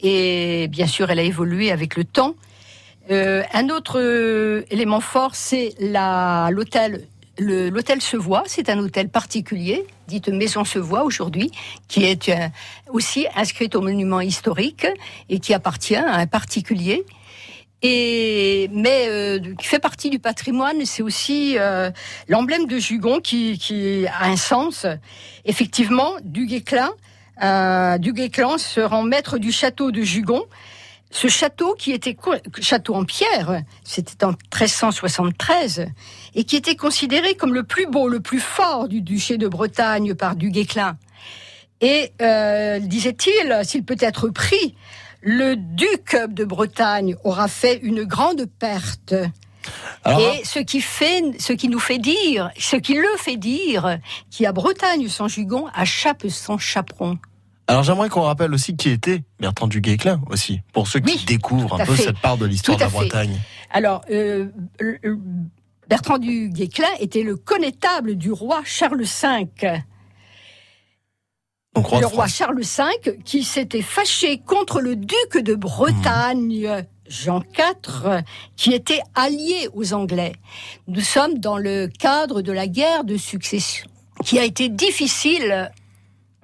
Et 0.00 0.68
bien 0.68 0.86
sûr, 0.86 1.10
elle 1.10 1.18
a 1.18 1.22
évolué 1.22 1.70
avec 1.70 1.96
le 1.96 2.04
temps. 2.04 2.34
Euh, 3.10 3.42
un 3.52 3.68
autre 3.68 4.00
euh, 4.00 4.64
élément 4.70 5.00
fort, 5.00 5.34
c'est 5.34 5.74
l'hôtel. 5.80 7.06
L'hôtel 7.38 8.00
Sevois, 8.00 8.44
c'est 8.46 8.70
un 8.70 8.78
hôtel 8.78 9.10
particulier, 9.10 9.86
dite 10.08 10.28
Maison 10.28 10.64
Sevois 10.64 11.04
aujourd'hui, 11.04 11.50
qui 11.86 12.04
est 12.04 12.30
euh, 12.30 12.48
aussi 12.90 13.26
inscrite 13.36 13.74
au 13.74 13.82
monument 13.82 14.22
historique 14.22 14.86
et 15.28 15.38
qui 15.38 15.52
appartient 15.52 15.96
à 15.96 16.14
un 16.14 16.26
particulier. 16.26 17.04
Et 17.82 18.70
mais 18.72 19.06
euh, 19.08 19.38
qui 19.58 19.66
fait 19.66 19.78
partie 19.78 20.08
du 20.08 20.18
patrimoine, 20.18 20.84
c'est 20.86 21.02
aussi 21.02 21.56
euh, 21.58 21.90
l'emblème 22.26 22.66
de 22.66 22.78
Jugon 22.78 23.20
qui, 23.20 23.58
qui 23.58 24.06
a 24.06 24.24
un 24.24 24.36
sens. 24.36 24.86
Effectivement, 25.44 26.12
Duguesclin, 26.24 26.90
euh, 27.42 27.98
Duguesclin 27.98 28.56
se 28.56 28.80
rend 28.80 29.02
maître 29.02 29.36
du 29.36 29.52
château 29.52 29.90
de 29.90 30.00
Jugon 30.00 30.42
Ce 31.16 31.28
château 31.28 31.74
qui 31.78 31.92
était 31.92 32.14
château 32.60 32.94
en 32.94 33.06
pierre, 33.06 33.62
c'était 33.84 34.22
en 34.22 34.32
1373, 34.32 35.86
et 36.34 36.44
qui 36.44 36.56
était 36.56 36.76
considéré 36.76 37.36
comme 37.36 37.54
le 37.54 37.62
plus 37.62 37.86
beau, 37.86 38.06
le 38.06 38.20
plus 38.20 38.38
fort 38.38 38.86
du 38.86 39.00
duché 39.00 39.38
de 39.38 39.48
Bretagne 39.48 40.12
par 40.12 40.36
du 40.36 40.50
Guesclin. 40.50 40.98
Et 41.80 42.12
euh, 42.20 42.80
disait-il, 42.80 43.60
s'il 43.62 43.82
peut 43.82 43.96
être 43.98 44.28
pris, 44.28 44.76
le 45.22 45.56
duc 45.56 46.18
de 46.28 46.44
Bretagne 46.44 47.16
aura 47.24 47.48
fait 47.48 47.78
une 47.82 48.04
grande 48.04 48.44
perte. 48.44 49.14
Alors, 50.04 50.20
Et 50.20 50.44
ce 50.44 50.58
qui 50.58 50.82
fait, 50.82 51.22
ce 51.38 51.54
qui 51.54 51.70
nous 51.70 51.80
fait 51.80 51.98
dire, 51.98 52.50
ce 52.58 52.76
qui 52.76 52.92
le 52.92 53.08
fait 53.16 53.38
dire, 53.38 54.00
qui 54.30 54.44
a 54.44 54.52
Bretagne 54.52 55.08
sans 55.08 55.28
jugon, 55.28 55.64
à 55.72 55.86
Chape 55.86 56.26
sans 56.28 56.58
chaperon. 56.58 57.18
Alors 57.68 57.82
j'aimerais 57.82 58.08
qu'on 58.08 58.22
rappelle 58.22 58.54
aussi 58.54 58.76
qui 58.76 58.90
était 58.90 59.22
Bertrand 59.40 59.66
du 59.66 59.80
Guesclin 59.80 60.20
aussi, 60.30 60.60
pour 60.72 60.86
ceux 60.88 61.00
qui 61.00 61.14
Oui, 61.16 61.24
découvrent 61.26 61.80
un 61.80 61.84
peu 61.84 61.94
fait. 61.94 62.04
cette 62.04 62.18
part 62.20 62.36
de 62.36 62.46
l'histoire 62.46 62.76
de 62.76 62.82
la 62.82 62.88
fait. 62.88 62.94
Bretagne. 62.96 63.40
Alors, 63.70 64.02
euh, 64.10 64.46
Bertrand 65.88 66.18
du 66.18 66.48
Guesclin 66.50 66.88
était 67.00 67.22
le 67.22 67.36
connétable 67.36 68.14
du 68.16 68.30
roi 68.32 68.62
Charles 68.64 69.02
V. 69.02 69.82
Donc 71.74 71.86
roi 71.88 72.00
le 72.00 72.06
roi. 72.06 72.26
Charles 72.26 72.60
V 72.62 73.14
qui 73.24 73.44
s'était 73.44 73.82
fâché 73.82 74.38
contre 74.38 74.80
le 74.80 74.96
duc 74.96 75.36
de 75.38 75.54
Bretagne. 75.54 76.84
Jean 77.08 77.40
IV, 77.56 78.24
qui 78.56 78.72
était 78.72 79.00
allié 79.14 79.68
aux 79.74 79.92
Anglais. 79.92 80.32
Nous 80.88 81.02
sommes 81.02 81.38
dans 81.38 81.56
le 81.56 81.86
cadre 81.86 82.42
de 82.42 82.50
la 82.50 82.66
guerre 82.66 83.04
de 83.04 83.16
succession, 83.16 83.86
qui 84.24 84.40
a 84.40 84.44
été 84.44 84.68
difficile 84.68 85.70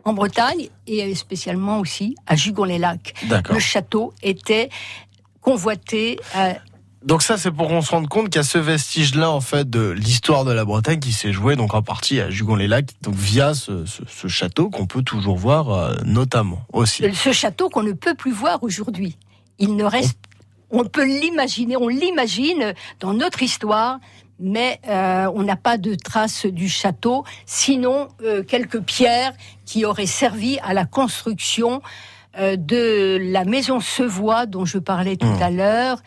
en 0.04 0.12
Bretagne 0.12 0.68
et 0.86 1.14
spécialement 1.14 1.78
aussi 1.80 2.14
à 2.26 2.36
Jugon-les-Lacs. 2.36 3.14
Le 3.54 3.58
château 3.60 4.12
était 4.22 4.68
convoité. 5.40 6.18
euh, 6.36 6.52
Donc 7.04 7.22
ça, 7.22 7.36
c'est 7.36 7.50
pour 7.50 7.68
qu'on 7.68 7.82
se 7.82 7.90
rende 7.90 8.08
compte 8.08 8.26
qu'il 8.26 8.36
y 8.36 8.38
a 8.38 8.42
ce 8.44 8.58
vestige-là, 8.58 9.30
en 9.30 9.40
fait, 9.40 9.68
de 9.68 9.90
l'histoire 9.90 10.44
de 10.44 10.52
la 10.52 10.64
Bretagne 10.64 11.00
qui 11.00 11.12
s'est 11.12 11.32
joué 11.32 11.56
donc 11.56 11.74
en 11.74 11.82
partie 11.82 12.20
à 12.20 12.30
Jugon-les-Lacs, 12.30 12.90
donc 13.02 13.14
via 13.14 13.54
ce, 13.54 13.84
ce- 13.86 14.02
ce 14.06 14.28
château 14.28 14.70
qu'on 14.70 14.86
peut 14.86 15.02
toujours 15.02 15.36
voir, 15.36 15.70
euh, 15.70 15.94
notamment 16.04 16.64
aussi. 16.72 17.02
ce 17.14 17.32
château 17.32 17.68
qu'on 17.70 17.82
ne 17.82 17.92
peut 17.92 18.14
plus 18.14 18.32
voir 18.32 18.62
aujourd'hui. 18.62 19.16
Il 19.58 19.74
ne 19.76 19.84
reste, 19.84 20.18
on 20.70 20.84
peut 20.84 21.04
l'imaginer, 21.04 21.76
on 21.76 21.88
l'imagine 21.88 22.72
dans 23.00 23.14
notre 23.14 23.42
histoire, 23.42 23.98
mais 24.42 24.80
euh, 24.88 25.30
on 25.34 25.42
n'a 25.44 25.56
pas 25.56 25.78
de 25.78 25.94
traces 25.94 26.46
du 26.46 26.68
château, 26.68 27.24
sinon 27.46 28.08
euh, 28.24 28.42
quelques 28.42 28.80
pierres 28.80 29.32
qui 29.64 29.84
auraient 29.84 30.06
servi 30.06 30.58
à 30.62 30.74
la 30.74 30.84
construction 30.84 31.80
euh, 32.38 32.56
de 32.56 33.18
la 33.20 33.44
maison 33.44 33.80
Sevois 33.80 34.46
dont 34.46 34.64
je 34.64 34.78
parlais 34.78 35.16
tout 35.16 35.26
Mmh. 35.26 35.42
à 35.42 35.50
l'heure. 35.50 35.98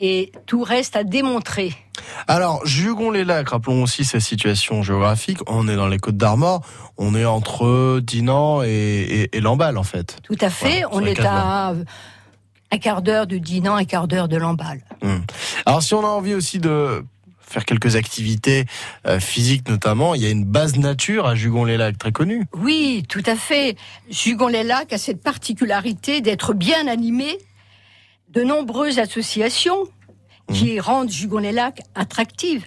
Et 0.00 0.32
tout 0.46 0.64
reste 0.64 0.96
à 0.96 1.04
démontrer. 1.04 1.72
Alors, 2.26 2.66
Jugon-les-Lacs, 2.66 3.50
rappelons 3.50 3.84
aussi 3.84 4.04
sa 4.04 4.18
situation 4.18 4.82
géographique. 4.82 5.38
On 5.46 5.68
est 5.68 5.76
dans 5.76 5.86
les 5.86 5.98
Côtes 5.98 6.16
d'Armor. 6.16 6.62
On 6.98 7.14
est 7.14 7.24
entre 7.24 8.00
Dinan 8.00 8.64
et, 8.64 8.68
et, 8.68 9.36
et 9.36 9.40
Lamballe, 9.40 9.78
en 9.78 9.84
fait. 9.84 10.18
Tout 10.24 10.36
à 10.40 10.50
fait. 10.50 10.82
Voilà, 10.82 10.88
on 10.92 11.00
est 11.06 11.20
à 11.24 11.74
un 12.72 12.78
quart 12.78 13.02
d'heure 13.02 13.28
de 13.28 13.38
Dinan, 13.38 13.76
un 13.76 13.84
quart 13.84 14.08
d'heure 14.08 14.26
de 14.26 14.36
Lamballe. 14.36 14.82
Alors, 15.64 15.80
si 15.80 15.94
on 15.94 16.00
a 16.04 16.08
envie 16.08 16.34
aussi 16.34 16.58
de 16.58 17.04
faire 17.46 17.64
quelques 17.64 17.96
activités 17.96 18.64
euh, 19.06 19.20
physiques 19.20 19.68
notamment, 19.68 20.14
il 20.14 20.22
y 20.22 20.26
a 20.26 20.30
une 20.30 20.44
base 20.44 20.76
nature 20.76 21.26
à 21.26 21.34
Jugon-les-Lacs, 21.34 21.98
très 21.98 22.12
connue. 22.12 22.44
Oui, 22.54 23.04
tout 23.08 23.22
à 23.26 23.36
fait. 23.36 23.76
Jugon-les-Lacs 24.10 24.92
a 24.92 24.98
cette 24.98 25.22
particularité 25.22 26.20
d'être 26.20 26.52
bien 26.54 26.86
animé 26.88 27.38
de 28.30 28.42
nombreuses 28.42 28.98
associations 28.98 29.84
qui 30.52 30.80
rendent 30.80 31.10
Jugon-les-Lacs 31.10 31.80
attractives. 31.94 32.66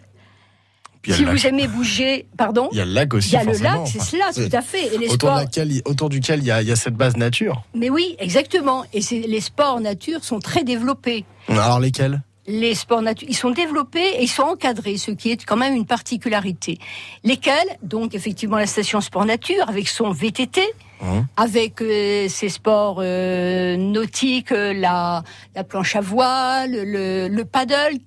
Si 1.10 1.22
le 1.22 1.28
lac. 1.28 1.36
vous 1.38 1.48
aimez 1.48 1.68
bouger, 1.70 2.28
pardon, 2.38 2.68
Il 2.74 2.78
y 2.80 2.82
a 2.82 2.86
le 2.86 2.92
lac 2.92 3.14
aussi, 3.14 3.30
il 3.30 3.34
y 3.34 3.38
a 3.38 3.44
le 3.46 3.54
forcément. 3.54 3.84
lac, 3.84 3.88
c'est 3.88 4.02
cela, 4.02 4.34
tout 4.34 4.54
à 4.54 4.62
fait. 4.62 4.94
Et 4.94 4.98
les 4.98 5.06
autour, 5.06 5.30
sports, 5.30 5.36
laquelle- 5.38 5.82
autour 5.86 6.10
duquel 6.10 6.40
il 6.42 6.46
y, 6.48 6.52
a, 6.52 6.62
il 6.62 6.68
y 6.68 6.72
a 6.72 6.76
cette 6.76 6.96
base 6.96 7.16
nature. 7.16 7.64
mais 7.74 7.90
oui, 7.90 8.18
exactement. 8.20 8.84
Et 8.94 9.00
les 9.26 9.40
sports 9.40 9.80
nature 9.80 10.22
sont 10.26 10.40
très 10.40 10.66
développés. 10.66 11.24
Alors 11.48 11.80
lesquels? 11.80 12.22
Les 12.50 12.76
sports 12.76 13.02
nature, 13.02 13.28
ils 13.30 13.36
sont 13.36 13.50
développés 13.52 14.08
et 14.20 14.24
ils 14.24 14.28
sont 14.30 14.44
encadrés, 14.44 14.98
ce 14.98 15.12
qui 15.12 15.32
est 15.32 15.44
quand 15.46 15.58
même 15.58 15.76
une 15.76 15.86
particularité. 15.86 16.78
Lesquels, 17.26 17.78
donc 17.84 18.16
effectivement 18.16 18.58
la 18.58 18.68
station 18.68 19.02
sport 19.02 19.26
nature 19.26 19.68
avec 19.70 19.88
son 19.88 20.12
VTT, 20.12 20.62
Hum. 21.00 21.28
avec 21.36 21.80
euh, 21.84 22.28
ses 22.28 22.50
sports 22.50 22.98
euh, 23.02 23.76
nautiques, 23.78 24.52
euh, 24.52 24.74
la, 24.74 25.24
la 25.54 25.64
planche 25.64 25.96
à 25.96 26.02
voile, 26.02 26.72
le, 26.72 27.28
le 27.28 27.46
paddle, 27.46 28.00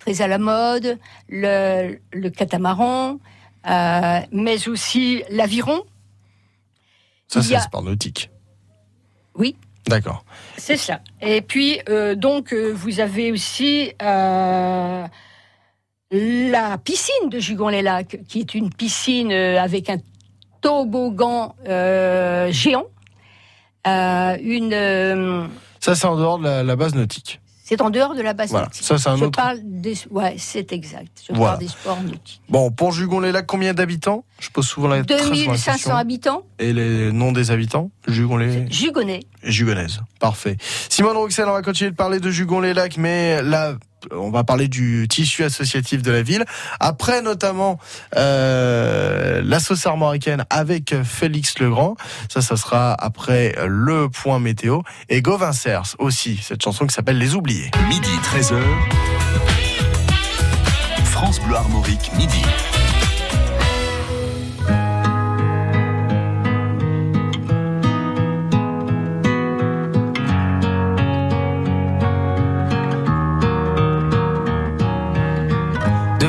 très 0.00 0.20
à 0.22 0.26
la 0.26 0.38
mode, 0.38 0.98
le, 1.28 2.00
le 2.12 2.30
catamaran, 2.30 3.20
euh, 3.70 4.20
mais 4.32 4.66
aussi 4.68 5.22
l'aviron. 5.30 5.82
Ça, 7.28 7.42
c'est 7.42 7.54
a- 7.54 7.58
le 7.58 7.62
sport 7.62 7.82
nautique. 7.84 8.28
Oui. 9.36 9.54
D'accord. 9.86 10.24
C'est 10.56 10.76
ça. 10.76 11.00
Et 11.26 11.40
puis, 11.40 11.80
euh, 11.88 12.14
donc, 12.14 12.52
euh, 12.52 12.72
vous 12.72 13.00
avez 13.00 13.32
aussi 13.32 13.92
euh, 14.00 15.06
la 16.12 16.78
piscine 16.78 17.28
de 17.28 17.40
Jugon-les-Lacs, 17.40 18.20
qui 18.28 18.40
est 18.40 18.54
une 18.54 18.72
piscine 18.72 19.32
avec 19.32 19.90
un 19.90 19.98
toboggan 20.60 21.56
géant. 22.50 22.86
Une, 23.84 25.48
Ça, 25.80 25.94
c'est 25.94 26.06
en 26.06 26.16
dehors 26.16 26.38
de 26.38 26.62
la 26.62 26.76
base 26.76 26.94
nautique. 26.94 27.40
C'est 27.68 27.80
en 27.82 27.90
dehors 27.90 28.14
de 28.14 28.22
la 28.22 28.32
base 28.32 28.50
Voilà. 28.50 28.68
Ça, 28.70 28.96
c'est 28.96 29.08
un 29.08 29.16
Je 29.16 29.24
autre. 29.24 29.36
parle 29.36 29.58
des, 29.64 29.94
ouais, 30.12 30.36
c'est 30.38 30.72
exact. 30.72 31.24
Je 31.28 31.32
Voilà. 31.34 31.54
parle 31.54 31.64
des 31.64 31.68
sports 31.68 32.00
nautiques. 32.00 32.40
Bon, 32.48 32.70
pour 32.70 32.92
Jugon-les-Lacs, 32.92 33.44
combien 33.46 33.74
d'habitants? 33.74 34.24
Je 34.38 34.50
pose 34.50 34.66
souvent 34.68 34.86
la 34.86 35.02
très 35.02 35.18
souvent 35.18 35.30
la 35.30 35.36
2500 35.36 35.72
question. 35.72 35.96
habitants, 35.96 36.42
Et 36.60 36.72
les 36.72 37.10
noms 37.10 37.32
des 37.32 37.50
habitants? 37.50 37.90
Jugon-les... 38.06 38.70
Jugonais. 38.70 39.20
Jugonaise. 39.42 39.98
Parfait. 40.20 40.56
Simone 40.88 41.16
Rouxel, 41.16 41.46
on 41.48 41.52
va 41.54 41.62
continuer 41.62 41.90
de 41.90 41.96
parler 41.96 42.20
de 42.20 42.30
Jugon-les-Lacs, 42.30 42.98
mais 42.98 43.42
là, 43.42 43.74
on 44.12 44.30
va 44.30 44.44
parler 44.44 44.68
du 44.68 45.06
tissu 45.08 45.44
associatif 45.44 46.02
de 46.02 46.10
la 46.10 46.22
ville. 46.22 46.44
Après, 46.80 47.22
notamment, 47.22 47.78
euh, 48.16 49.42
la 49.44 49.60
sauce 49.60 49.86
armoricaine 49.86 50.44
avec 50.50 50.94
Félix 51.02 51.58
Legrand. 51.58 51.96
Ça, 52.28 52.40
ça 52.40 52.56
sera 52.56 52.92
après 52.94 53.54
le 53.66 54.08
point 54.08 54.38
météo. 54.38 54.80
Et 55.08 55.22
Gauvin 55.22 55.52
Cers 55.52 55.96
aussi, 55.98 56.38
cette 56.42 56.62
chanson 56.62 56.86
qui 56.86 56.94
s'appelle 56.94 57.18
Les 57.18 57.34
Oubliés. 57.34 57.70
Midi 57.88 58.10
13h. 58.32 58.60
France 61.04 61.40
Bleu 61.40 61.56
Armorique, 61.56 62.10
midi. 62.16 62.42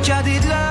le 0.00 0.06
cadet 0.06 0.40
de 0.40 0.69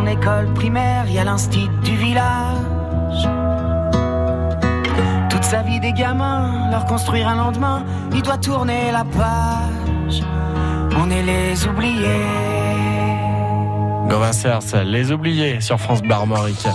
son 0.00 0.06
école 0.06 0.52
primaire, 0.54 1.04
il 1.08 1.14
y 1.14 1.18
a 1.18 1.24
l'instit 1.24 1.68
du 1.82 1.96
village. 1.96 3.28
Toute 5.28 5.44
sa 5.44 5.62
vie 5.62 5.80
des 5.80 5.92
gamins, 5.92 6.70
leur 6.70 6.84
construire 6.86 7.28
un 7.28 7.36
lendemain, 7.36 7.84
il 8.12 8.22
doit 8.22 8.38
tourner 8.38 8.92
la 8.92 9.04
page. 9.04 10.22
On 10.98 11.10
est 11.10 11.22
les 11.22 11.66
oubliés. 11.66 12.26
Gauvin 14.08 14.32
Cers, 14.32 14.84
les 14.84 15.12
oubliés 15.12 15.60
sur 15.60 15.78
France 15.78 16.02
Bleu 16.02 16.14
Armorique. 16.14 16.66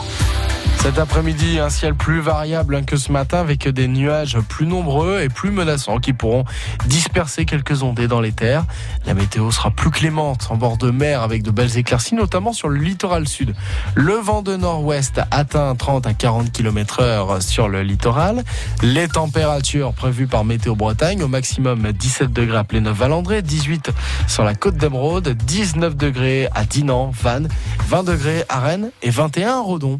Cet 0.86 1.00
après-midi, 1.00 1.58
un 1.58 1.71
ciel 1.71 1.95
plus 1.95 2.19
variable 2.19 2.86
que 2.86 2.95
ce 2.95 3.12
matin 3.12 3.39
avec 3.39 3.67
des 3.67 3.88
nuages 3.88 4.38
plus 4.48 4.67
nombreux 4.67 5.19
et 5.19 5.30
plus 5.30 5.50
menaçants 5.50 5.98
qui 5.98 6.13
pourront 6.13 6.45
disperser 6.86 7.45
quelques 7.45 7.82
ondées 7.82 8.08
dans 8.08 8.21
les 8.21 8.32
terres. 8.32 8.65
La 9.08 9.15
météo 9.15 9.50
sera 9.50 9.71
plus 9.71 9.89
clémente 9.89 10.45
en 10.52 10.58
bord 10.58 10.78
de 10.78 10.91
mer 10.91 11.24
avec 11.24 11.41
de 11.41 11.50
belles 11.50 11.76
éclaircies, 11.76 12.13
notamment 12.13 12.54
sur 12.54 12.69
le 12.69 12.80
littoral 12.80 13.28
sud. 13.28 13.56
Le 13.95 14.13
vent 14.13 14.43
de 14.43 14.56
nord-ouest 14.56 15.21
atteint 15.32 15.74
30 15.74 16.06
à 16.06 16.13
40 16.13 16.52
km 16.52 17.00
heure 17.00 17.41
sur 17.41 17.67
le 17.67 17.82
littoral. 17.82 18.43
Les 18.84 19.08
températures 19.08 19.91
prévues 19.91 20.28
par 20.28 20.45
Météo 20.45 20.76
Bretagne 20.76 21.24
au 21.24 21.28
maximum 21.28 21.91
17 21.93 22.32
degrés 22.32 22.60
à 22.60 22.63
Pléneuf-Valandré, 22.63 23.41
18 23.41 23.89
sur 24.28 24.43
la 24.43 24.54
côte 24.54 24.78
d'Emeraude, 24.78 25.30
19 25.30 25.95
degrés 25.95 26.48
à 26.54 26.63
Dinan, 26.63 27.10
Vannes, 27.10 27.50
20 27.88 28.04
degrés 28.04 28.43
à 28.50 28.60
Rennes 28.60 28.91
et 29.02 29.10
21 29.10 29.50
à 29.50 29.62
Redon. 29.62 30.00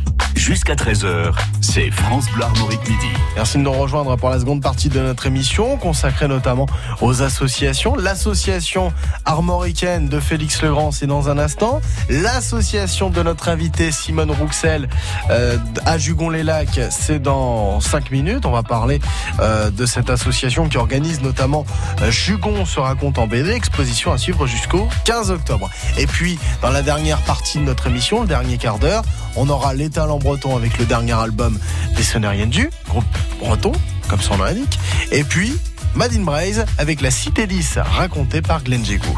jusqu'à 0.41 0.73
13h, 0.73 1.33
c'est 1.61 1.91
France 1.91 2.25
Bleu 2.33 2.43
Armorique 2.43 2.81
midi. 2.89 3.07
Merci 3.35 3.59
de 3.59 3.63
nous 3.63 3.71
rejoindre 3.71 4.15
pour 4.15 4.31
la 4.31 4.39
seconde 4.39 4.61
partie 4.61 4.89
de 4.89 4.99
notre 4.99 5.27
émission, 5.27 5.77
consacrée 5.77 6.27
notamment 6.27 6.65
aux 6.99 7.21
associations. 7.21 7.95
L'association 7.95 8.91
armoricaine 9.25 10.09
de 10.09 10.19
Félix 10.19 10.63
Legrand, 10.63 10.91
c'est 10.91 11.05
dans 11.05 11.29
un 11.29 11.37
instant. 11.37 11.79
L'association 12.09 13.11
de 13.11 13.21
notre 13.21 13.49
invité 13.49 13.91
Simone 13.91 14.31
Rouxel 14.31 14.89
euh, 15.29 15.57
à 15.85 15.99
Jugon-les-Lacs, 15.99 16.79
c'est 16.89 17.19
dans 17.19 17.79
5 17.79 18.09
minutes. 18.09 18.47
On 18.47 18.51
va 18.51 18.63
parler 18.63 18.99
euh, 19.39 19.69
de 19.69 19.85
cette 19.85 20.09
association 20.09 20.67
qui 20.67 20.77
organise 20.77 21.21
notamment 21.21 21.67
euh, 22.01 22.09
Jugon 22.09 22.65
se 22.65 22.79
raconte 22.79 23.19
en 23.19 23.27
BD, 23.27 23.51
exposition 23.51 24.11
à 24.11 24.17
suivre 24.17 24.47
jusqu'au 24.47 24.89
15 25.05 25.29
octobre. 25.29 25.69
Et 25.99 26.07
puis, 26.07 26.39
dans 26.63 26.71
la 26.71 26.81
dernière 26.81 27.21
partie 27.21 27.59
de 27.59 27.63
notre 27.63 27.85
émission, 27.85 28.21
le 28.21 28.27
dernier 28.27 28.57
quart 28.57 28.79
d'heure, 28.79 29.03
on 29.35 29.49
aura 29.49 29.73
Les 29.73 29.89
Talents 29.89 30.19
Bretons 30.19 30.55
avec 30.55 30.77
le 30.77 30.85
dernier 30.85 31.13
album 31.13 31.59
des 31.95 32.03
Sonériennes 32.03 32.49
du 32.49 32.69
groupe 32.89 33.03
breton, 33.39 33.71
comme 34.07 34.21
son 34.21 34.37
nom 34.37 34.43
l'indique. 34.43 34.79
Et 35.11 35.23
puis, 35.23 35.57
Madine 35.95 36.23
Braise 36.23 36.65
avec 36.77 37.01
la 37.01 37.11
Cité 37.11 37.47
10, 37.47 37.77
racontée 37.77 38.41
par 38.41 38.63
Glenn 38.63 38.83
Jégou. 38.85 39.17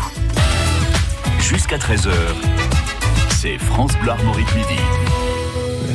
Jusqu'à 1.39 1.77
13h, 1.77 2.11
c'est 3.41 3.57
France 3.57 3.91
Bleu 4.01 4.11
Armorique 4.11 4.55
midi. 4.55 4.79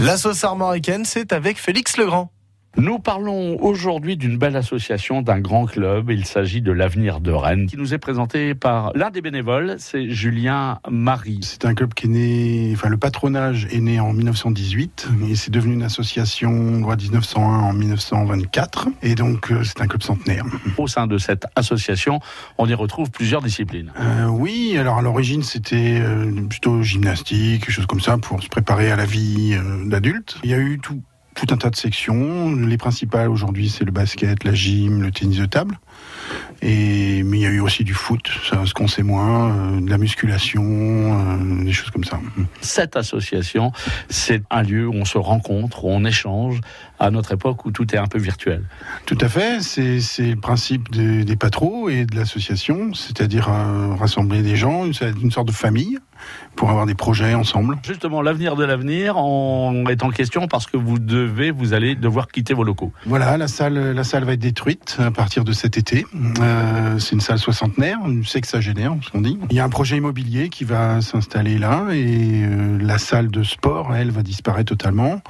La 0.01 0.17
sauce 0.17 0.45
armoricaine, 0.45 1.05
c'est 1.05 1.33
avec 1.33 1.59
Félix 1.59 1.97
Legrand. 1.97 2.31
Nous 2.79 3.01
parlons 3.01 3.61
aujourd'hui 3.61 4.17
d'une 4.17 4.38
belle 4.38 4.55
association, 4.55 5.21
d'un 5.21 5.41
grand 5.41 5.67
club. 5.67 6.11
Il 6.12 6.25
s'agit 6.25 6.62
de 6.62 6.71
l'Avenir 6.71 7.19
de 7.21 7.33
Rennes, 7.33 7.67
qui 7.67 7.77
nous 7.77 7.93
est 7.93 7.99
présenté 7.99 8.55
par 8.55 8.93
l'un 8.95 9.11
des 9.11 9.21
bénévoles, 9.21 9.75
c'est 9.79 10.09
Julien 10.11 10.79
Marie. 10.88 11.41
C'est 11.43 11.64
un 11.64 11.75
club 11.75 11.93
qui 11.93 12.07
est 12.07 12.09
né, 12.09 12.71
enfin 12.75 12.88
le 12.88 12.97
patronage 12.97 13.67
est 13.73 13.81
né 13.81 13.99
en 13.99 14.12
1918 14.12 15.09
et 15.29 15.35
c'est 15.35 15.51
devenu 15.51 15.75
une 15.75 15.83
association 15.83 16.79
loi 16.79 16.95
1901 16.95 17.43
en 17.43 17.73
1924 17.73 18.88
et 19.03 19.17
donc 19.17 19.51
euh, 19.51 19.64
c'est 19.64 19.81
un 19.81 19.88
club 19.88 20.05
centenaire. 20.05 20.45
Au 20.77 20.87
sein 20.87 21.09
de 21.09 21.19
cette 21.19 21.47
association, 21.57 22.21
on 22.59 22.69
y 22.69 22.75
retrouve 22.75 23.11
plusieurs 23.11 23.43
disciplines. 23.43 23.93
Euh, 23.99 24.27
oui, 24.27 24.77
alors 24.79 24.99
à 24.99 25.03
l'origine 25.03 25.43
c'était 25.43 26.01
euh, 26.01 26.31
plutôt 26.49 26.81
gymnastique, 26.85 27.64
quelque 27.64 27.73
chose 27.73 27.87
comme 27.87 28.01
ça 28.01 28.19
pour 28.19 28.41
se 28.41 28.49
préparer 28.49 28.93
à 28.93 28.95
la 28.95 29.05
vie 29.05 29.59
d'adulte. 29.85 30.38
Il 30.45 30.51
y 30.51 30.55
a 30.55 30.59
eu 30.59 30.79
tout 30.79 31.03
tout 31.38 31.55
un 31.55 31.57
tas 31.57 31.70
de 31.70 31.77
sections. 31.77 32.55
Les 32.55 32.79
principales 32.79 33.29
aujourd'hui, 33.29 33.68
c'est 33.68 33.85
le 33.85 33.92
basket, 33.92 34.42
la 34.44 34.55
gym, 34.55 35.03
le 35.03 35.12
tennis 35.12 35.38
de 35.38 35.46
table. 35.46 35.79
Et, 36.61 37.23
mais 37.23 37.38
il 37.38 37.42
y 37.42 37.47
a 37.47 37.51
eu 37.51 37.61
aussi 37.61 37.85
du 37.85 37.94
foot, 37.94 38.29
ça, 38.49 38.66
ce 38.66 38.75
qu'on 38.75 38.88
sait 38.88 39.05
moins, 39.05 39.51
euh, 39.51 39.81
de 39.81 39.88
la 39.88 39.99
musculation, 39.99 40.64
euh, 40.64 41.64
des 41.64 41.73
choses 41.73 41.90
comme 41.90 42.05
ça. 42.05 42.18
Cette 42.61 42.97
association, 42.97 43.73
c'est 44.09 44.42
un 44.51 44.62
lieu 44.62 44.88
où 44.88 44.94
on 44.94 45.05
se 45.05 45.18
rencontre, 45.18 45.85
où 45.85 45.88
on 45.90 46.05
échange, 46.05 46.61
à 46.99 47.11
notre 47.11 47.33
époque 47.33 47.64
où 47.64 47.71
tout 47.71 47.94
est 47.94 47.99
un 47.99 48.09
peu 48.09 48.18
virtuel. 48.18 48.64
Tout 49.07 49.18
à 49.21 49.29
fait, 49.29 49.61
c'est 49.61 50.01
c'est 50.01 50.31
le 50.31 50.40
principe 50.40 50.90
des, 50.90 51.25
des 51.25 51.37
patros 51.37 51.90
et 51.90 52.07
de 52.07 52.16
l'association, 52.16 52.92
c'est-à-dire 52.92 53.49
euh, 53.49 53.94
rassembler 53.94 54.42
des 54.42 54.57
gens, 54.57 54.85
une, 54.85 54.94
une 55.23 55.31
sorte 55.31 55.47
de 55.47 55.53
famille, 55.53 55.99
pour 56.57 56.71
avoir 56.71 56.87
des 56.87 56.97
projets 56.97 57.35
ensemble. 57.35 57.79
Justement, 57.87 58.21
l'avenir 58.23 58.57
de 58.57 58.64
l'avenir 58.64 59.14
est 59.88 60.03
en 60.03 60.11
question 60.11 60.49
parce 60.49 60.66
que 60.66 60.77
vous 60.77 60.99
devez, 60.99 61.53
vous 61.53 61.73
allez 61.73 61.94
devoir 61.94 62.27
quitter 62.27 62.55
vos 62.55 62.64
locaux. 62.64 62.92
Voilà, 63.07 63.37
la 63.37 63.47
salle, 63.47 63.92
la 63.92 64.03
salle 64.03 64.25
va 64.25 64.33
être 64.33 64.40
détruite 64.40 64.97
à 64.99 65.12
partir 65.12 65.44
de 65.44 65.53
cet 65.53 65.79
été. 65.79 66.05
Euh, 66.40 66.48
c'est 66.99 67.13
une 67.13 67.21
salle 67.21 67.39
soixantenaire, 67.39 67.99
une 68.07 68.25
sexagénaire, 68.25 68.95
ce 69.03 69.11
qu'on 69.11 69.21
dit. 69.21 69.39
Il 69.51 69.57
y 69.57 69.61
a 69.61 69.65
un 69.65 69.69
projet 69.69 69.97
immobilier 69.97 70.49
qui 70.49 70.65
va 70.65 71.01
s'installer 71.01 71.59
là 71.59 71.87
et 71.91 72.43
euh, 72.45 72.79
la 72.81 72.99
salle 72.99 73.29
de 73.29 73.43
sport, 73.43 73.95
elle, 73.95 74.11
va 74.11 74.23
disparaître 74.23 74.69
totalement. 74.69 75.21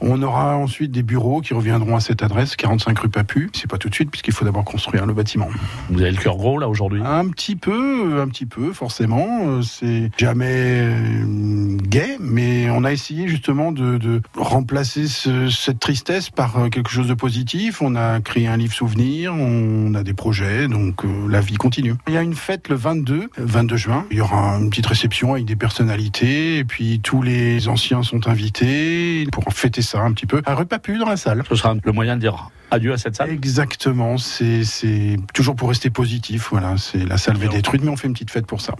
On 0.00 0.22
aura 0.22 0.56
ensuite 0.56 0.90
des 0.92 1.02
bureaux 1.02 1.40
qui 1.40 1.54
reviendront 1.54 1.96
à 1.96 2.00
cette 2.00 2.22
adresse, 2.22 2.56
45 2.56 2.98
rue 2.98 3.08
Papu. 3.08 3.50
C'est 3.52 3.68
pas 3.70 3.78
tout 3.78 3.88
de 3.88 3.94
suite 3.94 4.10
puisqu'il 4.10 4.32
faut 4.32 4.44
d'abord 4.44 4.64
construire 4.64 5.06
le 5.06 5.12
bâtiment. 5.14 5.48
Vous 5.90 6.00
avez 6.00 6.10
le 6.10 6.16
cœur 6.16 6.36
gros 6.36 6.58
là 6.58 6.68
aujourd'hui? 6.68 7.02
Un 7.04 7.28
petit 7.28 7.56
peu, 7.56 8.20
un 8.20 8.28
petit 8.28 8.46
peu, 8.46 8.72
forcément. 8.72 9.26
Euh, 9.48 9.62
C'est 9.62 10.10
jamais 10.16 10.44
euh, 10.48 11.76
gai, 11.82 12.16
mais 12.20 12.70
on 12.70 12.84
a 12.84 12.92
essayé 12.92 13.28
justement 13.28 13.72
de, 13.72 13.98
de 13.98 14.20
remplacer 14.36 15.06
ce- 15.08 15.48
cette 15.48 15.80
tristesse 15.80 16.30
par 16.30 16.56
euh, 16.58 16.68
quelque 16.68 16.90
chose 16.90 17.08
de 17.08 17.14
positif. 17.14 17.82
On 17.82 17.94
a 17.96 18.20
créé 18.20 18.46
un 18.46 18.56
livre 18.56 18.72
souvenir, 18.74 19.34
on 19.34 19.94
a 19.94 20.02
des 20.02 20.14
projets, 20.14 20.68
donc 20.68 21.04
euh, 21.04 21.08
la 21.28 21.40
vie 21.40 21.56
continue. 21.56 21.94
Il 22.06 22.14
y 22.14 22.16
a 22.16 22.22
une 22.22 22.34
fête 22.34 22.68
le 22.68 22.76
22, 22.76 23.14
euh, 23.22 23.26
22 23.38 23.76
juin. 23.76 24.04
Il 24.10 24.18
y 24.18 24.20
aura 24.20 24.56
une 24.58 24.70
petite 24.70 24.86
réception 24.86 25.32
avec 25.34 25.44
des 25.44 25.56
personnalités, 25.56 26.58
et 26.58 26.64
puis 26.64 27.00
tous 27.00 27.22
les 27.22 27.68
anciens 27.68 28.02
sont 28.02 28.28
invités 28.28 29.26
pour 29.32 29.44
fêter 29.52 29.82
ça 29.88 30.00
un 30.00 30.12
petit 30.12 30.26
peu. 30.26 30.42
Un 30.46 30.54
repas 30.54 30.78
pu 30.78 30.98
dans 30.98 31.08
la 31.08 31.16
salle. 31.16 31.42
Ce 31.48 31.56
sera 31.56 31.74
le 31.82 31.92
moyen 31.92 32.16
de 32.16 32.20
dire 32.20 32.50
adieu 32.70 32.92
à 32.92 32.98
cette 32.98 33.16
salle 33.16 33.30
Exactement, 33.30 34.18
c'est 34.18 34.64
c'est 34.64 35.16
toujours 35.34 35.56
pour 35.56 35.68
rester 35.68 35.90
positif. 35.90 36.48
Voilà, 36.50 36.76
c'est 36.76 37.04
la 37.04 37.18
salle 37.18 37.42
est 37.42 37.48
détruite, 37.48 37.82
mais 37.82 37.90
on 37.90 37.96
fait 37.96 38.06
une 38.06 38.12
petite 38.12 38.30
fête 38.30 38.46
pour 38.46 38.60
ça. 38.60 38.74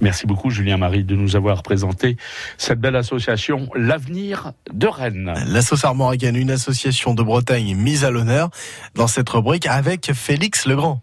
Merci 0.00 0.26
beaucoup 0.26 0.50
Julien 0.50 0.76
Marie 0.76 1.04
de 1.04 1.16
nous 1.16 1.36
avoir 1.36 1.62
présenté 1.62 2.16
cette 2.56 2.80
belle 2.80 2.96
association 2.96 3.68
L'avenir 3.74 4.52
de 4.72 4.86
Rennes. 4.86 5.34
La 5.46 5.62
sauce 5.62 5.84
armoricaine, 5.84 6.36
une 6.36 6.50
association 6.50 7.14
de 7.14 7.22
Bretagne 7.22 7.74
mise 7.74 8.04
à 8.04 8.10
l'honneur 8.10 8.50
dans 8.94 9.06
cette 9.08 9.28
rubrique 9.28 9.66
avec 9.66 10.12
Félix 10.12 10.66
Legrand. 10.66 11.02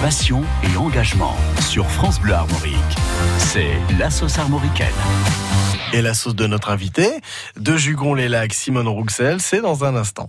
Passion 0.00 0.42
et 0.62 0.76
engagement 0.76 1.36
sur 1.60 1.86
France 1.86 2.20
Bleu 2.20 2.34
Armorique. 2.34 2.74
C'est 3.38 3.72
la 3.98 4.10
sauce 4.10 4.38
armoricaine. 4.38 4.86
Et 5.92 6.02
la 6.02 6.14
sauce 6.14 6.34
de 6.34 6.46
notre 6.46 6.70
invité, 6.70 7.08
de 7.58 7.76
Jugon-les-Lacs, 7.76 8.52
Simone 8.52 8.88
Rouxel, 8.88 9.40
c'est 9.40 9.60
dans 9.60 9.84
un 9.84 9.96
instant. 9.96 10.28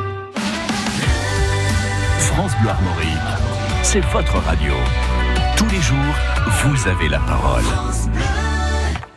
France 2.33 2.53
Bleu 2.61 2.69
Armorique, 2.69 3.09
c'est 3.83 3.99
votre 3.99 4.37
radio. 4.37 4.71
Tous 5.57 5.67
les 5.67 5.81
jours, 5.81 5.97
vous 6.63 6.87
avez 6.87 7.09
la 7.09 7.19
parole. 7.19 7.63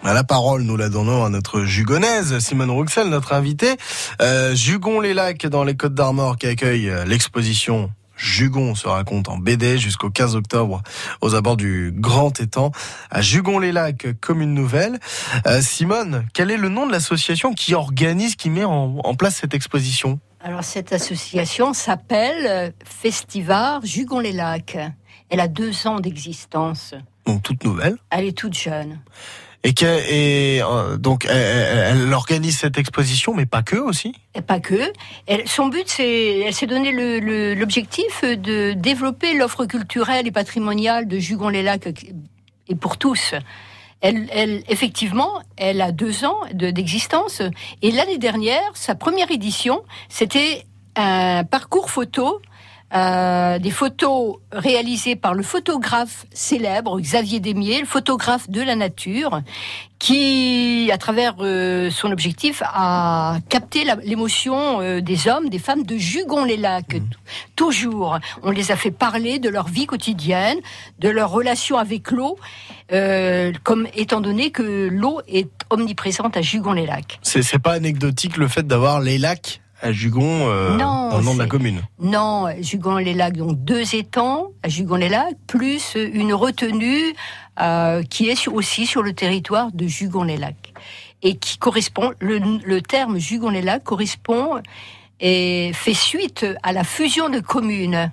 La 0.03 0.25
parole, 0.25 0.63
nous 0.63 0.77
la 0.77 0.89
donnons 0.89 1.25
à 1.25 1.29
notre 1.29 1.63
jugonaise, 1.63 2.37
Simone 2.41 2.73
Rouxel, 2.73 3.09
notre 3.09 3.33
invitée. 3.33 3.77
Euh, 4.21 4.57
Jugon-les-Lacs 4.57 5.47
dans 5.47 5.63
les 5.63 5.77
Côtes 5.77 5.95
d'Armor 5.95 6.39
qui 6.39 6.49
accueille 6.49 6.91
euh, 6.91 7.05
l'exposition 7.05 7.93
Jugon 8.17 8.75
se 8.75 8.89
raconte 8.89 9.29
en 9.29 9.39
BD 9.39 9.79
jusqu'au 9.79 10.11
15 10.11 10.35
octobre 10.35 10.83
aux 11.21 11.37
abords 11.37 11.57
du 11.57 11.93
Grand 11.95 12.41
Étang 12.41 12.73
à 13.11 13.23
Jugon-les-Lacs 13.23 14.09
comme 14.21 14.43
une 14.43 14.55
nouvelle. 14.55 14.99
Euh, 15.47 15.61
Simone, 15.61 16.25
quel 16.35 16.51
est 16.51 16.57
le 16.57 16.69
nom 16.69 16.85
de 16.85 16.93
l'association 16.93 17.55
qui 17.55 17.75
organise, 17.75 18.35
qui 18.35 18.51
met 18.51 18.65
en 18.65 19.15
place 19.15 19.37
cette 19.37 19.55
exposition? 19.55 20.19
Alors 20.45 20.63
cette 20.63 20.93
association 20.93 21.73
s'appelle 21.73 22.47
euh, 22.47 22.71
Festivar 22.85 23.81
Jugon-les-Lacs. 23.83 24.77
Elle 25.31 25.41
a 25.41 25.49
deux 25.49 25.87
ans 25.87 26.01
d'existence. 26.01 26.95
Donc 27.25 27.43
toute 27.43 27.65
nouvelle. 27.65 27.97
Elle 28.11 28.27
est 28.27 28.37
toute 28.37 28.53
jeune. 28.53 29.01
Et, 29.63 29.73
que, 29.73 29.87
et 29.87 30.63
euh, 30.63 30.99
donc 30.99 31.25
elle, 31.25 32.13
organise 32.13 32.59
cette 32.59 32.77
exposition, 32.77 33.33
mais 33.33 33.47
pas 33.47 33.63
que 33.63 33.77
aussi? 33.77 34.15
Et 34.35 34.43
pas 34.43 34.61
que. 34.61 34.93
Elle- 35.27 35.49
son 35.49 35.69
but, 35.69 35.89
c'est, 35.89 36.41
elle 36.41 36.53
s'est 36.53 36.67
donné 36.67 36.93
l'objectif 37.55 38.23
de 38.23 38.75
développer 38.75 39.33
l'offre 39.33 39.65
culturelle 39.65 40.27
et 40.27 40.31
patrimoniale 40.31 41.09
de 41.09 41.19
Jugon-les-Lacs 41.19 41.89
et 42.69 42.75
pour 42.75 42.99
tous. 42.99 43.33
Elle, 44.05 44.29
elle, 44.33 44.63
effectivement, 44.69 45.31
elle 45.57 45.81
a 45.81 45.91
deux 45.91 46.27
ans 46.27 46.37
de- 46.53 46.71
d'existence. 46.71 47.41
Et 47.81 47.91
l'année 47.91 48.19
dernière, 48.19 48.61
sa 48.75 48.95
première 48.95 49.31
édition, 49.31 49.83
c'était 50.11 50.67
un 50.95 51.43
parcours 51.45 51.89
photo, 51.91 52.43
euh, 52.95 53.59
des 53.59 53.71
photos 53.71 54.37
réalisées 54.53 55.17
par 55.17 55.35
le 55.35 55.43
photographe 55.43 56.27
célèbre 56.33 57.01
Xavier 57.01 57.41
Demier, 57.41 57.81
le 57.81 57.87
photographe 57.87 58.49
de 58.49 58.61
la 58.61 58.77
nature, 58.77 59.41
qui, 59.99 60.91
à 60.93 60.99
travers 60.99 61.35
euh, 61.41 61.91
son 61.91 62.13
objectif, 62.13 62.63
a 62.65 63.39
capté 63.49 63.85
l'émotion 64.05 64.81
euh, 64.81 65.01
des 65.01 65.27
hommes, 65.27 65.49
des 65.49 65.59
femmes 65.59 65.83
de 65.83 65.97
Jugon-les-Lacs. 65.97 67.01
Toujours, 67.57 68.19
on 68.45 68.53
les 68.53 68.71
a 68.71 68.77
fait 68.77 68.93
parler 68.93 69.41
de 69.41 69.49
leur 69.49 69.67
vie 69.67 69.87
quotidienne, 69.87 70.59
de 71.01 71.09
leur 71.09 71.31
relation 71.31 71.79
avec 71.79 72.13
l'eau, 72.13 72.39
comme 73.65 73.89
étant 73.97 74.21
donné 74.21 74.51
que 74.51 74.89
l'eau 74.89 75.21
est 75.27 75.51
omniprésente 75.71 76.37
à 76.37 76.43
Jugon-les-Lacs. 76.43 77.19
C'est 77.23 77.59
pas 77.59 77.73
anecdotique 77.73 78.37
le 78.37 78.47
fait 78.47 78.67
d'avoir 78.67 79.01
les 79.01 79.19
lacs 79.19 79.63
à 79.85 79.93
Jugon 79.93 80.49
euh, 80.49 80.77
Non, 80.77 81.11
dans 81.11 81.19
le 81.19 81.25
nom 81.25 81.35
de 81.35 81.39
la 81.39 81.47
commune. 81.47 81.83
Non, 82.01 82.47
Jugon-les-Lacs, 82.61 83.37
donc 83.37 83.63
deux 83.65 83.95
étangs 83.95 84.49
à 84.63 84.69
Jugon-les-Lacs, 84.69 85.37
plus 85.47 85.95
une 85.97 86.35
retenue 86.35 87.15
euh, 87.61 88.03
qui 88.03 88.29
est 88.29 88.35
sur- 88.35 88.55
aussi 88.55 88.87
sur 88.87 89.03
le 89.03 89.13
territoire 89.13 89.71
de 89.73 89.87
Jugon-les-Lacs. 89.87 90.73
Et 91.23 91.37
qui 91.37 91.59
correspond, 91.59 92.13
le, 92.21 92.39
le 92.65 92.81
terme 92.83 93.19
Jugon-les-Lacs 93.19 93.85
correspond 93.85 94.61
et 95.21 95.71
fait 95.73 95.95
suite 95.95 96.45
à 96.63 96.73
la 96.73 96.85
fusion 96.85 97.29
de 97.29 97.41
communes. 97.41 98.11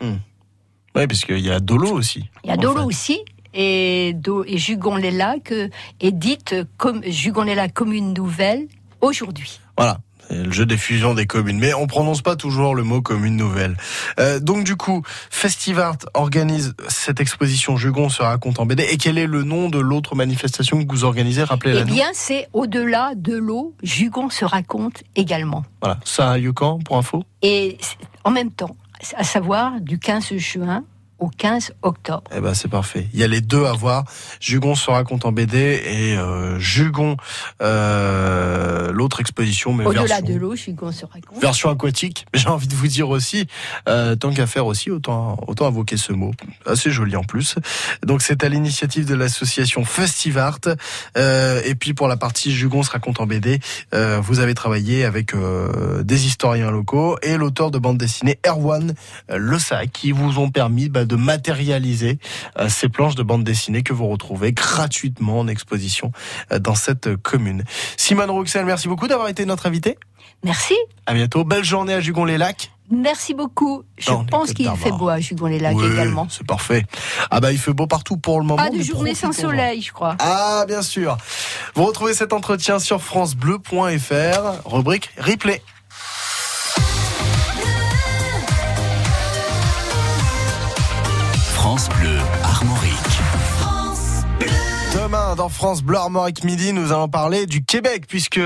Oui, 0.00 1.06
puisqu'il 1.08 1.40
y 1.40 1.50
a 1.50 1.58
Dolo 1.60 1.90
aussi. 1.90 2.24
Il 2.44 2.48
y 2.50 2.52
a 2.52 2.56
Dolo 2.56 2.84
aussi. 2.84 3.18
Et, 3.52 4.14
Jugon-les-Lacs 4.48 5.52
est 6.00 6.12
dite 6.12 6.54
comme 6.76 7.02
Jugon-les-Lacs 7.04 7.72
commune 7.72 8.12
nouvelle 8.14 8.66
aujourd'hui. 9.00 9.60
Voilà. 9.76 9.98
C'est 10.28 10.42
le 10.42 10.52
jeu 10.52 10.66
des 10.66 10.76
fusions 10.76 11.14
des 11.14 11.26
communes. 11.26 11.58
Mais 11.58 11.74
on 11.74 11.86
prononce 11.86 12.22
pas 12.22 12.36
toujours 12.36 12.74
le 12.74 12.82
mot 12.82 13.02
commune 13.02 13.36
nouvelle. 13.36 13.76
Euh, 14.18 14.40
donc 14.40 14.64
du 14.64 14.76
coup, 14.76 15.02
Festivart 15.30 15.96
organise 16.14 16.74
cette 16.88 17.20
exposition 17.20 17.76
Jugon 17.76 18.08
se 18.08 18.22
raconte 18.22 18.58
en 18.58 18.66
BD. 18.66 18.84
Et 18.84 18.96
quel 18.96 19.18
est 19.18 19.26
le 19.26 19.42
nom 19.42 19.68
de 19.68 19.78
l'autre 19.78 20.14
manifestation 20.14 20.84
que 20.84 20.90
vous 20.90 21.04
organisez? 21.04 21.42
Rappelez-la 21.44 21.80
Eh 21.80 21.84
bien, 21.84 22.08
c'est 22.12 22.48
au-delà 22.52 23.12
de 23.14 23.34
l'eau, 23.36 23.74
Jugon 23.82 24.30
se 24.30 24.44
raconte 24.44 25.02
également. 25.16 25.64
Voilà. 25.80 25.98
Ça 26.04 26.32
a 26.32 26.38
lieu 26.38 26.52
quand, 26.52 26.82
pour 26.82 26.96
info? 26.96 27.24
Et 27.42 27.78
en 28.24 28.30
même 28.30 28.50
temps, 28.50 28.76
à 29.16 29.24
savoir 29.24 29.80
du 29.80 29.98
15 29.98 30.36
juin 30.36 30.84
au 31.18 31.28
15 31.28 31.72
octobre. 31.82 32.24
Eh 32.34 32.40
ben 32.40 32.54
c'est 32.54 32.68
parfait. 32.68 33.06
Il 33.12 33.20
y 33.20 33.24
a 33.24 33.28
les 33.28 33.40
deux 33.40 33.64
à 33.64 33.72
voir. 33.72 34.04
Jugon 34.40 34.74
se 34.74 34.90
raconte 34.90 35.24
en 35.24 35.32
BD 35.32 35.58
et 35.58 36.16
euh, 36.16 36.58
Jugon 36.58 37.16
euh, 37.62 38.92
l'autre 38.92 39.20
exposition, 39.20 39.72
mais 39.72 39.84
Au-delà 39.84 40.04
version, 40.04 40.26
de 40.26 40.34
l'eau, 40.34 40.56
Jugon 40.56 40.92
se 40.92 41.04
raconte. 41.06 41.40
version 41.40 41.70
aquatique. 41.70 42.26
Mais 42.32 42.38
J'ai 42.44 42.48
envie 42.48 42.68
de 42.68 42.74
vous 42.74 42.88
dire 42.88 43.08
aussi, 43.08 43.46
euh, 43.88 44.16
tant 44.16 44.32
qu'à 44.32 44.46
faire 44.46 44.66
aussi, 44.66 44.90
autant 44.90 45.38
autant 45.46 45.66
invoquer 45.66 45.96
ce 45.96 46.12
mot. 46.12 46.32
Assez 46.66 46.90
joli 46.90 47.16
en 47.16 47.24
plus. 47.24 47.56
Donc 48.04 48.22
c'est 48.22 48.44
à 48.44 48.48
l'initiative 48.48 49.06
de 49.06 49.14
l'association 49.14 49.84
Festivart. 49.84 50.58
Euh, 51.16 51.60
et 51.64 51.74
puis 51.74 51.94
pour 51.94 52.08
la 52.08 52.16
partie 52.16 52.52
Jugon 52.52 52.82
se 52.82 52.90
raconte 52.90 53.20
en 53.20 53.26
BD, 53.26 53.60
euh, 53.94 54.20
vous 54.20 54.40
avez 54.40 54.54
travaillé 54.54 55.04
avec 55.04 55.34
euh, 55.34 56.02
des 56.02 56.26
historiens 56.26 56.70
locaux 56.70 57.16
et 57.22 57.36
l'auteur 57.36 57.70
de 57.70 57.78
bande 57.78 57.98
dessinée 57.98 58.38
Erwan 58.46 58.94
Le 59.28 59.58
Sac 59.58 59.90
qui 59.92 60.12
vous 60.12 60.38
ont 60.38 60.50
permis 60.50 60.88
bah, 60.88 61.03
de 61.04 61.16
matérialiser 61.16 62.18
euh, 62.58 62.68
ces 62.68 62.88
planches 62.88 63.14
de 63.14 63.22
bande 63.22 63.44
dessinée 63.44 63.82
que 63.82 63.92
vous 63.92 64.08
retrouvez 64.08 64.52
gratuitement 64.52 65.40
en 65.40 65.48
exposition 65.48 66.12
euh, 66.52 66.58
dans 66.58 66.74
cette 66.74 67.16
commune. 67.16 67.64
Simone 67.96 68.30
Rouxel, 68.30 68.64
merci 68.64 68.88
beaucoup 68.88 69.08
d'avoir 69.08 69.28
été 69.28 69.44
notre 69.44 69.66
invitée. 69.66 69.98
Merci. 70.42 70.74
À 71.06 71.14
bientôt. 71.14 71.44
Belle 71.44 71.64
journée 71.64 71.94
à 71.94 72.00
Jugon-les-Lacs. 72.00 72.70
Merci 72.90 73.32
beaucoup. 73.32 73.82
Je 73.96 74.10
pense 74.30 74.52
qu'il 74.52 74.70
fait 74.76 74.90
beau 74.90 75.08
à 75.08 75.18
Jugon-les-Lacs 75.18 75.76
Oui, 75.76 75.86
également. 75.86 76.26
C'est 76.30 76.46
parfait. 76.46 76.84
Ah 77.30 77.40
bah 77.40 77.50
il 77.50 77.58
fait 77.58 77.72
beau 77.72 77.86
partout 77.86 78.18
pour 78.18 78.40
le 78.40 78.46
moment. 78.46 78.62
Pas 78.62 78.70
de 78.70 78.76
mais 78.76 78.84
journée 78.84 79.14
sans 79.14 79.32
soleil, 79.32 79.80
je 79.80 79.92
crois. 79.92 80.16
Ah 80.18 80.64
bien 80.68 80.82
sûr. 80.82 81.16
Vous 81.74 81.84
retrouvez 81.84 82.12
cet 82.12 82.34
entretien 82.34 82.78
sur 82.78 83.02
francebleu.fr, 83.02 84.68
rubrique 84.68 85.10
replay. 85.18 85.62
France 95.48 95.82
Bleu 95.82 95.98
Armorique 95.98 96.44
Midi, 96.44 96.72
nous 96.72 96.92
allons 96.92 97.08
parler 97.08 97.46
du 97.46 97.64
Québec 97.64 98.04
puisque 98.08 98.40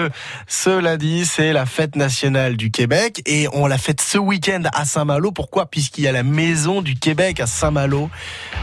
cela 0.47 0.97
dit, 0.97 1.27
c'est 1.27 1.53
la 1.53 1.67
fête 1.67 1.97
nationale 1.97 2.57
du 2.57 2.71
Québec 2.71 3.23
et 3.27 3.47
on 3.53 3.67
la 3.67 3.79
fête 3.79 4.01
ce 4.01 4.19
week-end 4.19 4.63
à 4.73 4.85
Saint-Malo. 4.85 5.31
Pourquoi? 5.31 5.67
Puisqu'il 5.67 6.05
y 6.05 6.09
a 6.09 6.13
la 6.13 6.23
Maison 6.23 6.83
du 6.83 6.95
Québec 6.95 7.41
à 7.41 7.47
Saint-Malo 7.47 8.11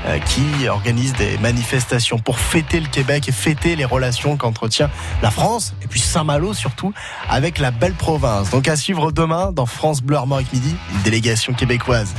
euh, 0.06 0.19
qui 0.19 0.67
organise 0.67 1.13
des 1.13 1.38
manifestations 1.38 2.19
pour 2.19 2.39
fêter 2.39 2.80
le 2.80 2.88
Québec 2.88 3.28
et 3.30 3.32
fêter 3.32 3.76
les 3.76 3.86
relations 3.86 4.38
qu'entretient 4.38 4.89
la 5.21 5.32
France 5.32 5.74
et 5.82 5.88
puis 5.88 6.00
Saint-Malo 6.00 6.54
surtout 6.54 6.93
avec 7.30 7.60
la 7.60 7.71
belle 7.71 7.95
province. 7.95 8.50
Donc 8.50 8.67
à 8.67 8.76
suivre 8.76 9.12
demain 9.12 9.52
dans 9.52 9.65
France 9.65 10.02
Bleu 10.02 10.17
Armorique 10.17 10.52
Midi, 10.54 10.76
une 10.93 11.02
délégation 11.02 11.54
québécoise. 11.54 12.13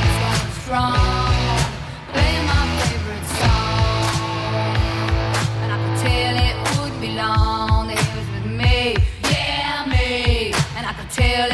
was 0.00 0.16
going 0.22 0.52
strong, 0.62 1.34
playing 2.12 2.46
my 2.52 2.64
favorite 2.80 3.26
song. 3.38 4.76
And 5.62 5.70
I 5.74 5.78
could 5.82 5.96
tell 6.06 6.34
it 6.48 6.56
wouldn't 6.80 7.00
be 7.02 7.10
long 7.24 7.90
he 7.90 7.96
was 8.16 8.28
with 8.34 8.48
me, 8.60 8.96
yeah, 9.30 9.84
me. 9.94 10.54
And 10.76 10.84
I 10.86 10.92
could 10.96 11.10
tell 11.10 11.53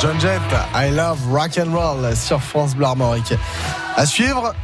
John 0.00 0.20
Jett, 0.20 0.42
I 0.74 0.90
love 0.90 1.18
rock 1.30 1.58
and 1.58 1.72
roll 1.72 2.14
sur 2.14 2.42
France 2.42 2.74
Bleu 2.74 2.84
Armorique. 2.84 3.32
À 3.96 4.04
suivre, 4.04 4.54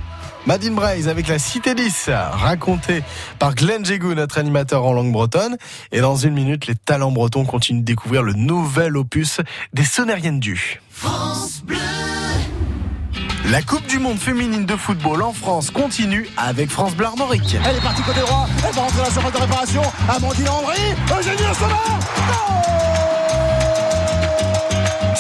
Madine 0.47 0.75
Braise 0.75 1.09
avec 1.09 1.27
la 1.27 1.39
Cité 1.39 1.75
10, 1.75 2.11
racontée 2.33 3.03
par 3.39 3.55
Glenn 3.55 3.85
Jégou, 3.85 4.13
notre 4.15 4.37
animateur 4.39 4.85
en 4.85 4.93
langue 4.93 5.11
bretonne. 5.11 5.57
Et 5.91 6.01
dans 6.01 6.17
une 6.17 6.35
minute, 6.35 6.67
les 6.67 6.75
talents 6.75 7.13
bretons 7.13 7.47
continuent 7.47 7.81
de 7.81 7.85
découvrir 7.85 8.23
le 8.23 8.35
nouvel 8.35 8.97
opus 8.97 9.41
des 9.73 9.85
Sonériennes 9.85 10.41
du. 10.41 10.81
France 10.91 11.63
Bleu. 11.65 11.79
La 13.47 13.63
Coupe 13.63 13.87
du 13.87 13.99
Monde 13.99 14.19
féminine 14.19 14.67
de 14.67 14.77
football 14.77 15.23
en 15.23 15.33
France 15.33 15.71
continue 15.71 16.29
avec 16.37 16.71
France 16.71 16.95
Bleu 16.95 17.07
Armorique. 17.07 17.57
Elle 17.67 17.77
est 17.77 17.81
partie 17.81 18.03
côté 18.03 18.21
droit, 18.21 18.47
elle 18.67 18.75
va 18.75 18.83
rentrer 18.83 18.99
dans 18.99 19.05
la 19.05 19.11
surface 19.11 19.33
de 19.33 19.39
réparation. 19.39 19.83
Amandine 20.09 20.49
Henry, 20.49 20.79
Eugénie 21.19 21.51
Ossoma 21.51 22.92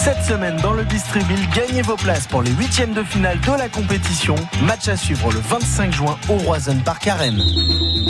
Cette 0.05 0.25
semaine 0.25 0.57
dans 0.57 0.73
le 0.73 0.85
Distribuil, 0.85 1.38
gagnez 1.55 1.81
vos 1.81 1.95
places 1.95 2.27
pour 2.27 2.43
les 2.43 2.51
huitièmes 2.51 2.93
de 2.93 3.05
finale 3.05 3.38
de 3.38 3.53
la 3.53 3.69
compétition. 3.69 4.35
Match 4.65 4.88
à 4.88 4.97
suivre 4.97 5.31
le 5.31 5.38
25 5.38 5.93
juin 5.93 6.19
au 6.29 6.38
Roison 6.38 6.77
Park 6.85 7.07
à 7.07 7.15
Rennes. 7.15 7.41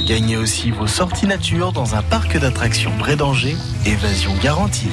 Gagnez 0.07 0.39
aussi 0.39 0.71
vos 0.71 0.87
sorties 0.87 1.27
nature 1.27 1.71
dans 1.71 1.95
un 1.95 2.01
parc 2.01 2.39
d'attractions 2.39 2.93
près 2.99 3.15
d'Angers. 3.15 3.59
Évasion 3.85 4.33
garantie. 4.43 4.89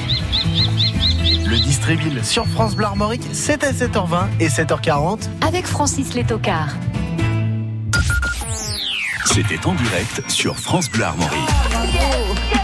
Le 1.46 1.56
Distribuil 1.64 2.22
sur 2.22 2.46
France 2.46 2.76
Bleu 2.76 2.84
Armorique, 2.84 3.24
c'est 3.32 3.64
à 3.64 3.72
7h20 3.72 4.26
et 4.38 4.48
7h40. 4.48 5.20
Avec 5.40 5.66
Francis 5.66 6.12
Létocard. 6.12 6.76
C'était 9.24 9.66
en 9.66 9.72
direct 9.72 10.22
sur 10.28 10.58
France 10.58 10.90
Bleu 10.90 11.04
Armorique. 11.04 11.48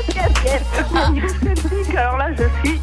Alors 1.96 2.18
là, 2.18 2.28
je 2.36 2.68
suis 2.68 2.78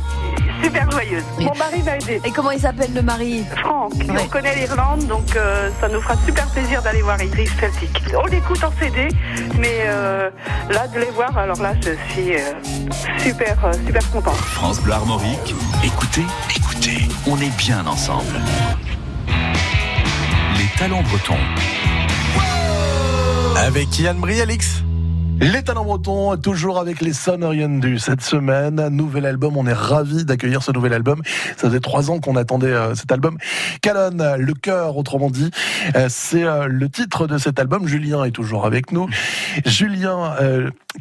super 0.63 0.89
joyeuse. 0.89 1.23
Mon 1.39 1.55
mari 1.55 1.81
m'a 1.83 1.97
aidé. 1.97 2.21
Et 2.23 2.31
comment 2.31 2.51
il 2.51 2.59
s'appelle 2.59 2.93
le 2.93 3.01
mari? 3.01 3.43
Franck. 3.61 3.93
On 4.09 4.27
connaît 4.27 4.55
l'Irlande, 4.55 5.05
donc 5.07 5.35
euh, 5.35 5.69
ça 5.81 5.89
nous 5.89 6.01
fera 6.01 6.15
super 6.25 6.47
plaisir 6.47 6.81
d'aller 6.81 7.01
voir 7.01 7.21
Iris 7.21 7.49
Celtic. 7.59 8.01
On 8.15 8.25
l'écoute 8.27 8.63
en 8.63 8.71
CD, 8.79 9.09
mais 9.59 9.81
euh, 9.85 10.29
là, 10.69 10.87
de 10.87 10.99
les 10.99 11.11
voir, 11.11 11.37
alors 11.37 11.61
là, 11.61 11.73
je 11.81 11.91
suis 12.11 12.35
euh, 12.35 12.53
super, 13.19 13.57
euh, 13.65 13.73
super 13.85 14.11
contente. 14.11 14.35
France 14.35 14.81
Bleu 14.81 14.93
Armorique, 14.93 15.53
écoutez, 15.83 16.25
écoutez, 16.55 17.07
on 17.27 17.37
est 17.39 17.55
bien 17.57 17.85
ensemble. 17.85 18.39
Les 20.57 20.67
talents 20.77 21.03
bretons. 21.03 21.35
Avec 23.57 23.99
Yann 23.99 24.17
Brialix. 24.17 24.83
Les 25.43 25.61
talents 25.61 25.83
bretons, 25.83 26.37
toujours 26.37 26.79
avec 26.79 27.01
les 27.01 27.11
Sonoriendu 27.11 27.99
cette 27.99 28.21
semaine. 28.21 28.87
Nouvel 28.87 29.25
album, 29.25 29.57
on 29.57 29.67
est 29.67 29.73
ravis 29.73 30.23
d'accueillir 30.23 30.63
ce 30.63 30.71
nouvel 30.71 30.93
album. 30.93 31.21
Ça 31.57 31.67
faisait 31.67 31.81
trois 31.81 32.09
ans 32.09 32.21
qu'on 32.21 32.37
attendait 32.37 32.67
euh, 32.67 32.95
cet 32.95 33.11
album. 33.11 33.37
Calonne, 33.81 34.37
le 34.37 34.53
cœur, 34.53 34.95
autrement 34.95 35.29
dit, 35.29 35.51
euh, 35.97 36.07
c'est 36.07 36.45
euh, 36.45 36.67
le 36.69 36.87
titre 36.87 37.27
de 37.27 37.37
cet 37.37 37.59
album. 37.59 37.89
Julien 37.89 38.23
est 38.23 38.31
toujours 38.31 38.65
avec 38.65 38.93
nous. 38.93 39.09
Julien, 39.65 40.33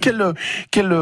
quel, 0.01 0.34
quel 0.72 0.93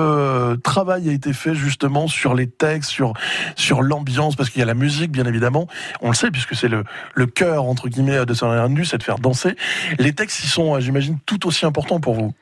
travail 0.62 1.09
a 1.09 1.12
été 1.12 1.32
fait 1.32 1.55
justement 1.55 2.09
sur 2.09 2.34
les 2.34 2.47
textes, 2.47 2.91
sur, 2.91 3.14
sur 3.57 3.80
l'ambiance? 3.80 4.36
Parce 4.36 4.51
qu'il 4.51 4.61
y 4.61 4.62
a 4.62 4.66
la 4.66 4.74
musique, 4.74 5.12
bien 5.12 5.24
évidemment. 5.24 5.66
On 6.03 6.09
le 6.09 6.14
sait, 6.14 6.30
puisque 6.30 6.55
c'est 6.55 6.68
le, 6.68 6.84
le 7.14 7.24
cœur, 7.24 7.64
entre 7.64 7.88
guillemets, 7.88 8.26
de 8.26 8.34
Sonoriendu, 8.34 8.84
c'est 8.84 8.99
de 8.99 9.03
faire 9.03 9.18
danser. 9.18 9.57
Les 9.99 10.12
textes, 10.12 10.45
ils 10.45 10.49
sont, 10.49 10.78
j'imagine, 10.78 11.16
tout 11.24 11.47
aussi 11.47 11.64
importants 11.64 12.01
pour 12.01 12.12
vous. 12.12 12.34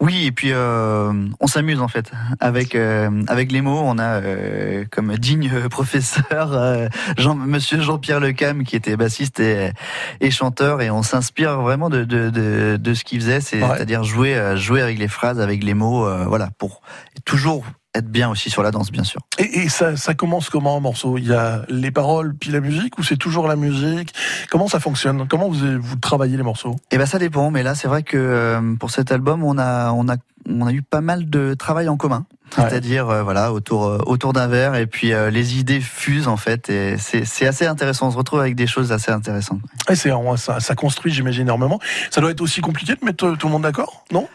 Oui, 0.00 0.26
et 0.26 0.32
puis 0.32 0.52
euh, 0.52 1.12
on 1.40 1.46
s'amuse 1.48 1.80
en 1.80 1.88
fait 1.88 2.12
avec 2.38 2.76
euh, 2.76 3.24
avec 3.26 3.50
les 3.50 3.60
mots. 3.62 3.80
On 3.84 3.98
a 3.98 4.20
euh, 4.20 4.84
comme 4.92 5.16
digne 5.16 5.50
professeur 5.70 6.52
euh, 6.52 6.86
Jean, 7.16 7.34
Monsieur 7.34 7.80
Jean-Pierre 7.80 8.20
Lecam 8.20 8.62
qui 8.62 8.76
était 8.76 8.96
bassiste 8.96 9.40
et, 9.40 9.72
et 10.20 10.30
chanteur, 10.30 10.82
et 10.82 10.90
on 10.90 11.02
s'inspire 11.02 11.60
vraiment 11.60 11.90
de 11.90 12.04
de, 12.04 12.30
de, 12.30 12.76
de 12.80 12.94
ce 12.94 13.02
qu'il 13.02 13.20
faisait, 13.20 13.40
c'est-à-dire 13.40 14.04
jouer 14.04 14.36
euh, 14.36 14.56
jouer 14.56 14.82
avec 14.82 14.98
les 15.00 15.08
phrases, 15.08 15.40
avec 15.40 15.64
les 15.64 15.74
mots, 15.74 16.06
euh, 16.06 16.26
voilà, 16.26 16.50
pour 16.58 16.80
toujours 17.24 17.64
être 17.94 18.10
bien 18.10 18.28
aussi 18.28 18.50
sur 18.50 18.62
la 18.62 18.70
danse, 18.70 18.90
bien 18.90 19.04
sûr. 19.04 19.20
Et, 19.38 19.60
et 19.60 19.68
ça, 19.68 19.96
ça 19.96 20.14
commence 20.14 20.50
comment 20.50 20.76
un 20.76 20.80
morceau 20.80 21.18
Il 21.18 21.26
y 21.26 21.32
a 21.32 21.62
les 21.68 21.90
paroles 21.90 22.34
puis 22.34 22.50
la 22.50 22.60
musique 22.60 22.98
ou 22.98 23.02
c'est 23.02 23.16
toujours 23.16 23.48
la 23.48 23.56
musique? 23.56 24.14
Comment 24.50 24.68
ça 24.68 24.80
fonctionne? 24.80 25.26
Comment 25.28 25.48
vous 25.48 25.80
vous 25.80 25.96
travaillez 25.96 26.36
les 26.36 26.42
morceaux? 26.42 26.76
Eh 26.90 26.98
ben 26.98 27.06
ça 27.06 27.18
dépend, 27.18 27.50
mais 27.50 27.62
là 27.62 27.74
c'est 27.74 27.88
vrai 27.88 28.02
que 28.02 28.16
euh, 28.16 28.74
pour 28.78 28.90
cet 28.90 29.10
album 29.10 29.42
on 29.42 29.58
a 29.58 29.90
on 29.92 30.08
a 30.08 30.16
on 30.48 30.66
a 30.66 30.72
eu 30.72 30.82
pas 30.82 31.00
mal 31.00 31.28
de 31.28 31.54
travail 31.54 31.88
en 31.88 31.96
commun. 31.96 32.24
C'est-à-dire 32.54 33.08
euh, 33.10 33.22
voilà 33.22 33.52
autour 33.52 33.86
euh, 33.86 33.98
autour 34.06 34.32
d'un 34.32 34.46
verre 34.46 34.74
et 34.74 34.86
puis 34.86 35.12
les 35.30 35.58
idées 35.58 35.80
fusent 35.80 36.28
en 36.28 36.36
fait 36.36 36.70
et 36.70 36.96
c'est 36.98 37.24
c'est 37.24 37.46
assez 37.46 37.66
intéressant. 37.66 38.08
On 38.08 38.10
se 38.10 38.16
retrouve 38.16 38.40
avec 38.40 38.54
des 38.54 38.66
choses 38.66 38.92
assez 38.92 39.10
intéressantes. 39.10 39.60
Et 39.90 39.96
c'est 39.96 40.10
ça, 40.36 40.60
ça 40.60 40.74
construit, 40.74 41.12
j'imagine 41.12 41.42
énormément. 41.42 41.80
Ça 42.10 42.20
doit 42.20 42.30
être 42.30 42.40
aussi 42.40 42.60
compliqué 42.60 42.94
de 42.94 43.04
mettre 43.04 43.34
tout 43.36 43.46
le 43.46 43.52
monde 43.52 43.62
d'accord, 43.62 44.04
non? 44.12 44.28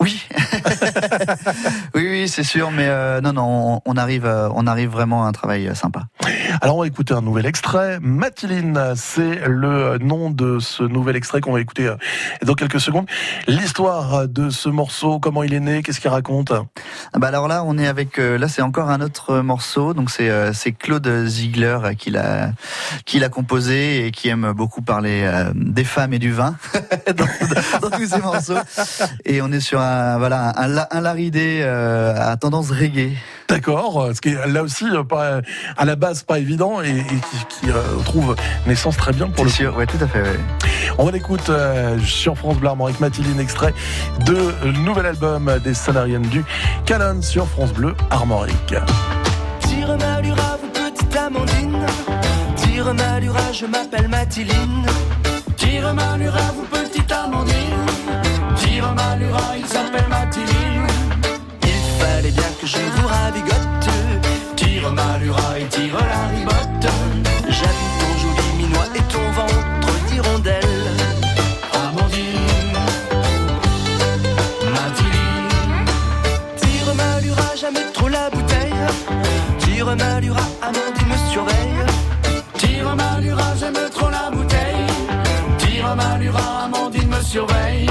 Oui, 1.94 2.06
oui, 2.08 2.28
c'est 2.28 2.44
sûr, 2.44 2.70
mais 2.70 2.86
euh, 2.88 3.20
non, 3.20 3.32
non, 3.32 3.82
on, 3.84 3.96
arrive, 3.96 4.24
euh, 4.24 4.48
on 4.54 4.66
arrive 4.66 4.90
vraiment 4.90 5.24
à 5.24 5.28
un 5.28 5.32
travail 5.32 5.68
euh, 5.68 5.74
sympa. 5.74 6.04
Alors 6.60 6.76
on 6.76 6.80
va 6.80 6.86
écouter 6.86 7.14
un 7.14 7.20
nouvel 7.20 7.46
extrait. 7.46 7.98
Mathiline, 8.00 8.94
c'est 8.96 9.46
le 9.46 9.98
nom 9.98 10.30
de 10.30 10.58
ce 10.58 10.82
nouvel 10.82 11.16
extrait 11.16 11.40
qu'on 11.40 11.52
va 11.52 11.60
écouter 11.60 11.92
dans 12.42 12.54
quelques 12.54 12.80
secondes. 12.80 13.06
L'histoire 13.46 14.28
de 14.28 14.50
ce 14.50 14.68
morceau, 14.68 15.18
comment 15.18 15.42
il 15.42 15.52
est 15.54 15.60
né, 15.60 15.82
qu'est-ce 15.82 16.00
qu'il 16.00 16.10
raconte? 16.10 16.52
Ah 17.12 17.18
Bah 17.18 17.28
alors 17.28 17.48
là, 17.48 17.62
on 17.64 17.76
est 17.78 17.86
avec, 17.86 18.18
là 18.18 18.48
c'est 18.48 18.62
encore 18.62 18.90
un 18.90 19.00
autre 19.00 19.40
morceau, 19.40 19.94
donc 19.94 20.10
c'est 20.10 20.30
c'est 20.52 20.72
Claude 20.72 21.26
Ziegler 21.26 21.78
qui 21.98 22.10
l'a 22.10 22.52
qui 23.04 23.18
l'a 23.18 23.28
composé 23.28 24.06
et 24.06 24.10
qui 24.10 24.28
aime 24.28 24.52
beaucoup 24.52 24.82
parler 24.82 25.28
des 25.54 25.84
femmes 25.84 26.12
et 26.12 26.18
du 26.18 26.32
vin 26.32 26.56
dans, 27.16 27.26
dans 27.80 27.90
tous 27.90 28.06
ses 28.06 28.20
morceaux. 28.20 28.58
Et 29.24 29.42
on 29.42 29.50
est 29.52 29.60
sur 29.60 29.80
un 29.80 29.89
voilà 30.18 30.52
un, 30.56 30.76
un 30.90 31.00
laridé 31.00 31.60
euh, 31.62 32.14
à 32.18 32.36
tendance 32.36 32.70
reggae. 32.70 33.12
D'accord, 33.48 34.00
euh, 34.02 34.14
ce 34.14 34.20
qui 34.20 34.30
est 34.30 34.46
là 34.46 34.62
aussi 34.62 34.84
euh, 34.84 35.02
pas, 35.02 35.40
à 35.76 35.84
la 35.84 35.96
base 35.96 36.22
pas 36.22 36.38
évident 36.38 36.80
et, 36.82 36.90
et 36.90 37.02
qui, 37.02 37.60
qui, 37.60 37.70
euh, 37.70 38.02
trouve 38.04 38.36
naissance 38.66 38.96
très 38.96 39.12
bien 39.12 39.28
pour 39.28 39.44
le 39.44 39.50
sûr, 39.50 39.76
ouais, 39.76 39.86
tout 39.86 39.98
à 40.00 40.06
fait. 40.06 40.22
On 40.98 41.04
va 41.04 41.10
l'écouter 41.10 41.50
euh, 41.50 41.98
sur 42.00 42.36
France 42.36 42.58
Bleu 42.58 42.68
Armorique 42.68 43.00
Mathiline, 43.00 43.40
extrait 43.40 43.74
de 44.24 44.52
nouvel 44.84 45.06
album 45.06 45.50
des 45.64 45.74
Salariennes 45.74 46.22
du 46.22 46.44
Calonne 46.86 47.22
sur 47.22 47.46
France 47.48 47.72
Bleu 47.72 47.94
Armorique. 48.10 48.74
Tire 49.60 49.96
Malura, 49.98 50.58
vous 50.62 50.68
petite 50.68 51.16
Amandine. 51.16 51.86
Tire 52.56 52.94
Malura, 52.94 53.52
je 53.52 53.66
m'appelle 53.66 54.08
Mathiline. 54.08 54.86
Tire 55.56 55.92
Malura, 55.94 56.52
vous 56.54 56.64
petite 56.64 57.10
Amandine. 57.10 57.89
Tire 58.60 58.94
Malura, 58.94 59.56
il 59.58 59.66
s'appelle 59.66 60.06
Mathiline. 60.08 60.86
Il 61.62 61.82
fallait 61.98 62.30
bien 62.30 62.50
que 62.60 62.66
je 62.66 62.78
vous 62.96 63.08
ravigote. 63.08 63.88
Tire 64.56 64.92
Malura 64.92 65.58
et 65.58 65.64
tire 65.66 65.94
la 65.94 66.26
ribotte. 66.28 66.92
J'aime 67.48 67.82
ton 68.00 68.12
joli 68.22 68.48
minois 68.58 68.88
et 68.94 69.02
ton 69.12 69.24
ventre 69.32 69.92
d'hirondelle. 70.08 70.98
Amandine, 71.72 72.78
Mathiline. 74.76 75.86
Tire 76.56 76.94
Malura, 76.94 77.56
jamais 77.60 77.86
trop 77.92 78.08
la 78.08 78.30
bouteille. 78.30 78.86
Tire 79.58 79.96
Malura, 79.96 80.44
Amandine 80.62 81.08
me 81.08 81.30
surveille. 81.32 81.84
Tire 82.58 82.94
Malura, 82.96 83.56
j'aime 83.58 83.90
trop 83.92 84.10
la 84.10 84.30
bouteille. 84.30 84.86
Tire 85.58 85.96
Malura, 85.96 86.64
Amandine 86.64 87.08
me 87.08 87.22
surveille. 87.22 87.88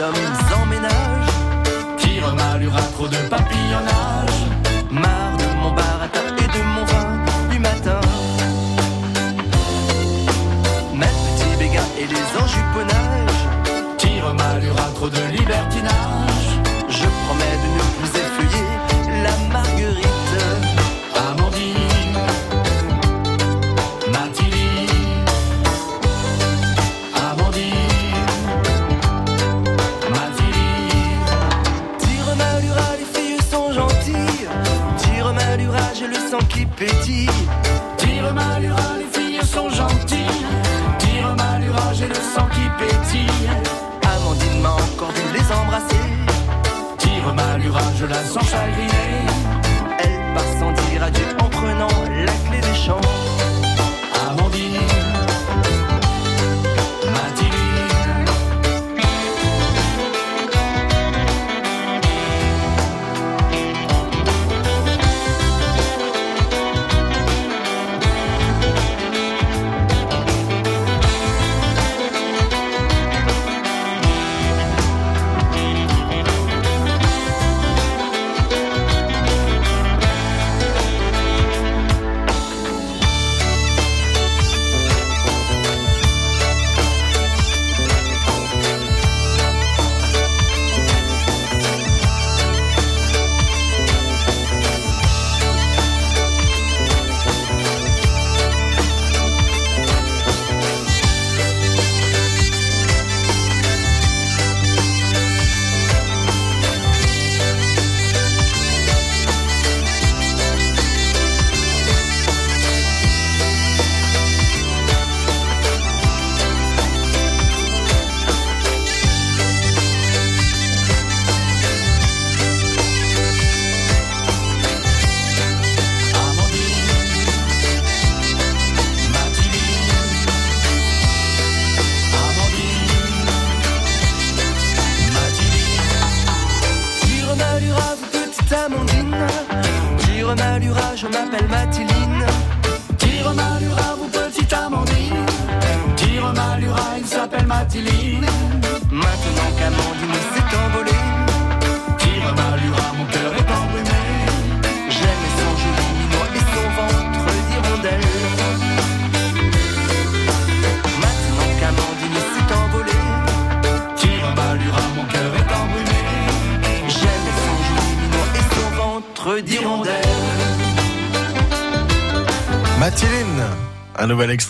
Sommes 0.00 0.62
en 0.62 0.64
ménage, 0.64 1.28
Tire 1.98 2.34
Malura, 2.34 2.80
trop 2.94 3.06
de 3.06 3.16
papillonnage. 3.28 4.29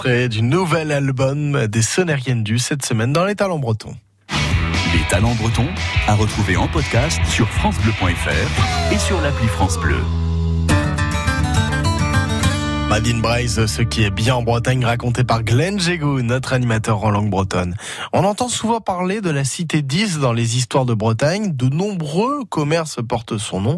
Extrait 0.00 0.30
du 0.30 0.40
nouvel 0.40 0.92
album 0.92 1.66
des 1.66 1.82
Sonériennes 1.82 2.42
du 2.42 2.58
cette 2.58 2.86
semaine 2.86 3.12
dans 3.12 3.26
les 3.26 3.34
talents 3.34 3.58
bretons. 3.58 3.94
Les 4.94 5.06
talents 5.10 5.34
bretons 5.34 5.68
à 6.06 6.14
retrouver 6.14 6.56
en 6.56 6.68
podcast 6.68 7.20
sur 7.26 7.46
francebleu.fr 7.50 8.92
et 8.94 8.98
sur 8.98 9.20
l'appli 9.20 9.46
France 9.46 9.78
Bleu. 9.78 9.98
Madine 12.88 13.20
Braise, 13.20 13.66
ce 13.66 13.82
qui 13.82 14.02
est 14.02 14.10
bien 14.10 14.36
en 14.36 14.42
Bretagne, 14.42 14.86
raconté 14.86 15.22
par 15.22 15.42
Glenn 15.42 15.78
Jégou, 15.78 16.22
notre 16.22 16.54
animateur 16.54 17.04
en 17.04 17.10
langue 17.10 17.28
bretonne. 17.28 17.76
On 18.14 18.24
entend 18.24 18.48
souvent 18.48 18.80
parler 18.80 19.20
de 19.20 19.28
la 19.28 19.44
cité 19.44 19.82
10 19.82 20.18
dans 20.18 20.32
les 20.32 20.56
histoires 20.56 20.86
de 20.86 20.94
Bretagne. 20.94 21.54
De 21.54 21.68
nombreux 21.68 22.46
commerces 22.46 23.00
portent 23.06 23.36
son 23.36 23.60
nom. 23.60 23.76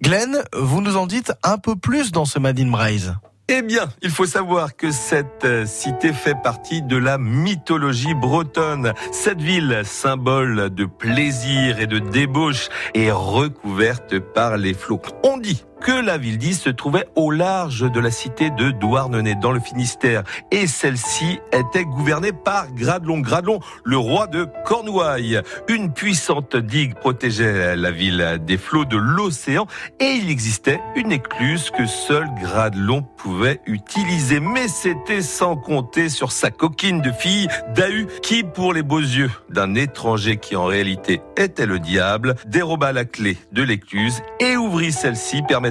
Glenn, 0.00 0.44
vous 0.56 0.80
nous 0.80 0.96
en 0.96 1.08
dites 1.08 1.32
un 1.42 1.58
peu 1.58 1.74
plus 1.74 2.12
dans 2.12 2.24
ce 2.24 2.38
Madine 2.38 2.70
Braise. 2.70 3.16
Eh 3.48 3.62
bien, 3.62 3.88
il 4.02 4.10
faut 4.10 4.26
savoir 4.26 4.74
que 4.74 4.90
cette 4.90 5.44
euh, 5.44 5.66
cité 5.66 6.12
fait 6.12 6.34
partie 6.42 6.82
de 6.82 6.96
la 6.96 7.16
mythologie 7.16 8.12
bretonne. 8.12 8.92
Cette 9.12 9.40
ville, 9.40 9.82
symbole 9.84 10.68
de 10.70 10.84
plaisir 10.84 11.78
et 11.78 11.86
de 11.86 12.00
débauche, 12.00 12.68
est 12.94 13.12
recouverte 13.12 14.18
par 14.18 14.56
les 14.56 14.74
flots. 14.74 15.00
On 15.22 15.36
dit 15.36 15.64
que 15.80 15.92
la 15.92 16.18
ville 16.18 16.38
d'Is 16.38 16.54
se 16.54 16.70
trouvait 16.70 17.06
au 17.14 17.30
large 17.30 17.90
de 17.90 18.00
la 18.00 18.10
cité 18.10 18.50
de 18.50 18.70
Douarnenez, 18.70 19.34
dans 19.34 19.52
le 19.52 19.60
Finistère. 19.60 20.22
Et 20.50 20.66
celle-ci 20.66 21.38
était 21.52 21.84
gouvernée 21.84 22.32
par 22.32 22.72
Gradelon. 22.72 23.20
Gradelon, 23.20 23.60
le 23.84 23.98
roi 23.98 24.26
de 24.26 24.48
Cornouailles. 24.64 25.40
Une 25.68 25.92
puissante 25.92 26.56
digue 26.56 26.94
protégeait 26.94 27.76
la 27.76 27.90
ville 27.90 28.40
des 28.40 28.56
flots 28.56 28.84
de 28.84 28.96
l'océan. 28.96 29.66
Et 30.00 30.12
il 30.12 30.30
existait 30.30 30.80
une 30.94 31.12
écluse 31.12 31.70
que 31.70 31.86
seul 31.86 32.26
Gradelon 32.40 33.02
pouvait 33.02 33.60
utiliser. 33.66 34.40
Mais 34.40 34.68
c'était 34.68 35.22
sans 35.22 35.56
compter 35.56 36.08
sur 36.08 36.32
sa 36.32 36.50
coquine 36.50 37.00
de 37.00 37.12
fille, 37.12 37.48
Dahu, 37.74 38.06
qui, 38.22 38.42
pour 38.42 38.72
les 38.72 38.82
beaux 38.82 38.98
yeux 38.98 39.30
d'un 39.50 39.74
étranger 39.74 40.36
qui 40.38 40.56
en 40.56 40.64
réalité 40.64 41.20
était 41.36 41.66
le 41.66 41.78
diable, 41.78 42.34
déroba 42.46 42.92
la 42.92 43.04
clé 43.04 43.36
de 43.52 43.62
l'écluse 43.62 44.22
et 44.40 44.56
ouvrit 44.56 44.92
celle-ci, 44.92 45.42
permettant 45.42 45.65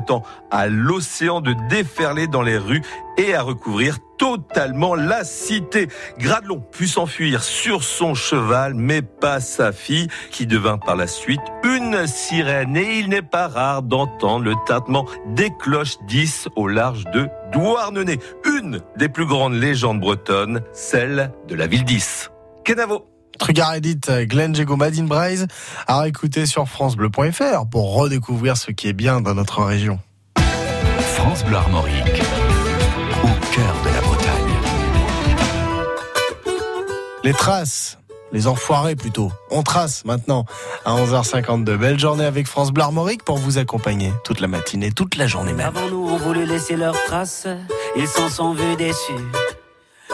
à 0.52 0.68
l'océan 0.68 1.42
de 1.42 1.54
déferler 1.70 2.28
dans 2.28 2.42
les 2.42 2.58
rues 2.58 2.82
et 3.18 3.34
à 3.34 3.42
recouvrir 3.42 3.98
totalement 4.18 4.96
la 4.96 5.24
cité. 5.24 5.88
Gradelon 6.18 6.60
put 6.60 6.88
s'enfuir 6.88 7.44
sur 7.44 7.84
son 7.84 8.14
cheval, 8.14 8.74
mais 8.74 9.02
pas 9.02 9.40
sa 9.40 9.72
fille, 9.72 10.08
qui 10.32 10.46
devint 10.46 10.78
par 10.78 10.96
la 10.96 11.08
suite 11.08 11.42
une 11.64 12.08
sirène. 12.08 12.78
Et 12.78 13.00
il 13.00 13.10
n'est 13.10 13.22
pas 13.22 13.48
rare 13.48 13.84
d'entendre 13.84 14.46
le 14.46 14.56
tintement 14.66 15.06
des 15.28 15.52
cloches 15.60 15.98
10 16.08 16.50
au 16.56 16.68
large 16.68 17.04
de 17.14 17.28
Douarnenez, 17.52 18.20
une 18.46 18.82
des 18.98 19.10
plus 19.10 19.26
grandes 19.26 19.56
légendes 19.56 20.00
bretonnes, 20.00 20.62
celle 20.74 21.32
de 21.48 21.56
la 21.56 21.68
ville 21.68 21.86
10. 21.86 22.32
Kenavo. 22.64 23.15
Trugar 23.40 23.76
Edit, 23.76 24.02
Glenn 24.28 24.56
Jego 24.56 24.76
Madine 24.76 25.08
Braise, 25.08 25.48
à 25.88 26.00
réécouter 26.02 26.46
sur 26.46 26.68
FranceBleu.fr 26.68 27.68
pour 27.70 27.96
redécouvrir 27.96 28.58
ce 28.58 28.72
qui 28.72 28.88
est 28.88 28.94
bien 28.94 29.22
dans 29.22 29.34
notre 29.34 29.64
région. 29.64 30.00
France 31.16 31.44
Bleu 31.46 31.58
Armorique, 31.58 32.22
au 33.24 33.54
cœur 33.56 33.76
de 33.84 33.90
la 33.94 34.02
Bretagne. 34.02 34.26
Les 37.24 37.34
traces, 37.34 37.98
les 38.32 38.48
enfoirés 38.48 38.96
plutôt. 38.96 39.32
On 39.50 39.64
trace 39.64 40.06
maintenant 40.06 40.46
à 40.86 40.94
11h52. 40.94 41.78
Belle 41.78 42.00
journée 42.00 42.26
avec 42.26 42.48
France 42.48 42.72
Bleu 42.72 42.84
Armorique 42.84 43.24
pour 43.24 43.38
vous 43.38 43.58
accompagner 43.58 44.12
toute 44.24 44.40
la 44.40 44.48
matinée, 44.48 44.92
toute 44.92 45.16
la 45.16 45.26
journée 45.26 45.54
même. 45.54 45.66
Avant 45.66 45.90
nous 45.90 46.08
ont 46.08 46.18
voulu 46.18 46.46
laisser 46.46 46.76
leurs 46.76 47.02
traces, 47.06 47.48
ils 47.96 48.08
s'en 48.08 48.30
sont 48.30 48.54
vus 48.54 48.76
déçus. 48.76 49.14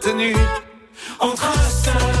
Tenu. 0.00 0.34
On 1.20 1.34
trace. 1.34 1.82
Trace, 1.82 2.19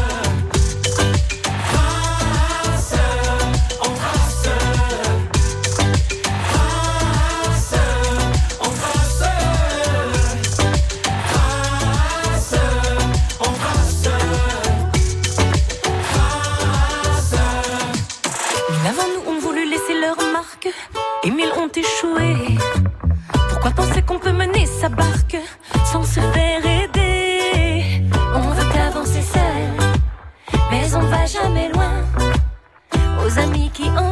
Aux 33.82 34.09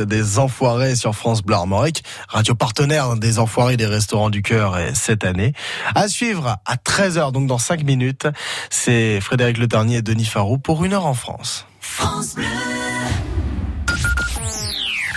des 0.00 0.38
enfoirés 0.38 0.96
sur 0.96 1.14
France 1.14 1.42
Bleu 1.42 1.56
Armorique, 1.56 2.04
radio 2.28 2.54
partenaire 2.54 3.16
des 3.16 3.38
enfoirés 3.38 3.76
des 3.76 3.86
restaurants 3.86 4.30
du 4.30 4.42
cœur 4.42 4.74
euh, 4.74 4.90
cette 4.94 5.24
année. 5.24 5.52
À 5.94 6.08
suivre 6.08 6.58
à 6.66 6.76
13h, 6.76 7.32
donc 7.32 7.46
dans 7.46 7.58
5 7.58 7.84
minutes, 7.84 8.26
c'est 8.70 9.20
Frédéric 9.20 9.58
Le 9.58 9.68
Ternier 9.68 9.98
et 9.98 10.02
Denis 10.02 10.24
Farou 10.24 10.58
pour 10.58 10.84
une 10.84 10.92
heure 10.92 11.06
en 11.06 11.14
France. 11.14 11.66
France 11.80 12.34
Bleu. 12.34 12.44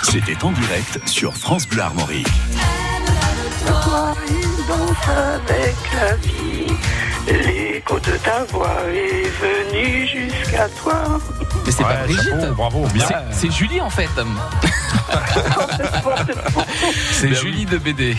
C'était 0.03 0.43
en 0.43 0.51
direct 0.51 1.07
sur 1.07 1.33
France 1.35 1.67
Bleu 1.67 1.81
Armorique. 1.81 2.27
Toi, 3.65 4.15
il 4.27 4.67
danse 4.67 5.07
avec 5.07 5.75
la 5.93 6.15
vie. 6.17 7.70
L'écho 7.91 7.99
de 7.99 8.17
ta 8.17 8.43
voix 8.45 8.69
est 8.87 9.29
venu 9.41 10.07
jusqu'à 10.07 10.67
toi. 10.81 10.93
Mais 11.65 11.71
c'est 11.71 11.83
pas 11.83 11.95
Brigitte. 12.05 12.29
chapeau, 12.29 12.53
bravo, 12.53 12.87
bien. 12.93 13.05
C'est- 13.05 13.15
C'est 13.31 13.51
Julie 13.51 13.81
en 13.81 13.89
fait. 13.89 14.09
c'est 17.11 17.33
Julie 17.35 17.65
de 17.65 17.77
BD. 17.77 18.15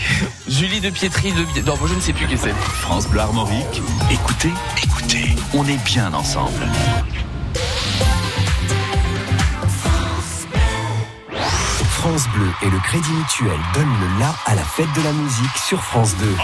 Julie 0.47 0.79
de 0.79 0.89
Pietri 0.91 1.31
de. 1.31 1.41
Non, 1.65 1.75
moi 1.79 1.87
je 1.89 1.95
ne 1.95 2.01
sais 2.01 2.13
plus 2.13 2.27
qui 2.27 2.37
c'est. 2.37 2.53
France 2.81 3.07
Bleu 3.07 3.21
Armorique. 3.21 3.81
Écoutez, 4.11 4.51
écoutez, 4.83 5.35
on 5.55 5.65
est 5.67 5.83
bien 5.85 6.13
ensemble. 6.13 6.51
France 11.89 12.27
Bleu 12.35 12.47
et 12.61 12.69
le 12.69 12.79
Crédit 12.79 13.11
Mutuel 13.11 13.59
donnent 13.73 13.95
le 14.01 14.19
la 14.19 14.35
à 14.45 14.55
la 14.55 14.63
fête 14.63 14.91
de 14.95 15.01
la 15.03 15.11
musique 15.13 15.57
sur 15.57 15.81
France 15.81 16.15
2. 16.17 16.35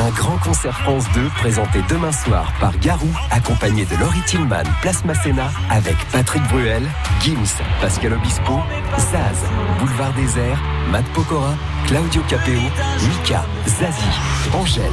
Un 0.00 0.10
grand 0.12 0.38
concert 0.38 0.78
France 0.78 1.04
2 1.12 1.28
présenté 1.36 1.80
demain 1.90 2.10
soir 2.10 2.54
par 2.58 2.74
Garou, 2.78 3.10
accompagné 3.30 3.84
de 3.84 3.94
Laurie 3.96 4.22
Tillman, 4.26 4.62
Place 4.80 5.04
Masséna, 5.04 5.50
avec 5.68 5.94
Patrick 6.10 6.42
Bruel, 6.44 6.82
Gims, 7.20 7.62
Pascal 7.82 8.14
Obispo, 8.14 8.60
Zaz, 8.96 9.44
Boulevard 9.78 10.14
Désert, 10.14 10.58
Matt 10.90 11.04
Pokora, 11.12 11.54
Claudio 11.86 12.22
Capeo, 12.30 12.62
Mika, 13.08 13.44
Zazie, 13.66 14.54
Angèle, 14.54 14.84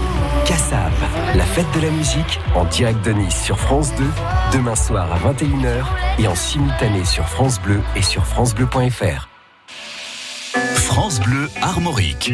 Kassav. 0.46 0.92
La 1.36 1.46
fête 1.46 1.72
de 1.74 1.86
la 1.86 1.92
musique 1.92 2.42
en 2.54 2.66
direct 2.66 3.06
de 3.06 3.14
Nice 3.14 3.42
sur 3.42 3.58
France 3.58 3.94
2, 3.96 4.04
demain 4.52 4.76
soir 4.76 5.08
à 5.14 5.32
21h 5.32 5.86
et 6.20 6.28
en 6.28 6.36
simultané 6.36 7.06
sur 7.06 7.26
France 7.30 7.62
Bleu 7.62 7.80
et 7.96 8.02
sur 8.02 8.26
FranceBleu.fr. 8.26 9.30
France 10.76 11.22
Bleu 11.22 11.50
Armorique. 11.62 12.34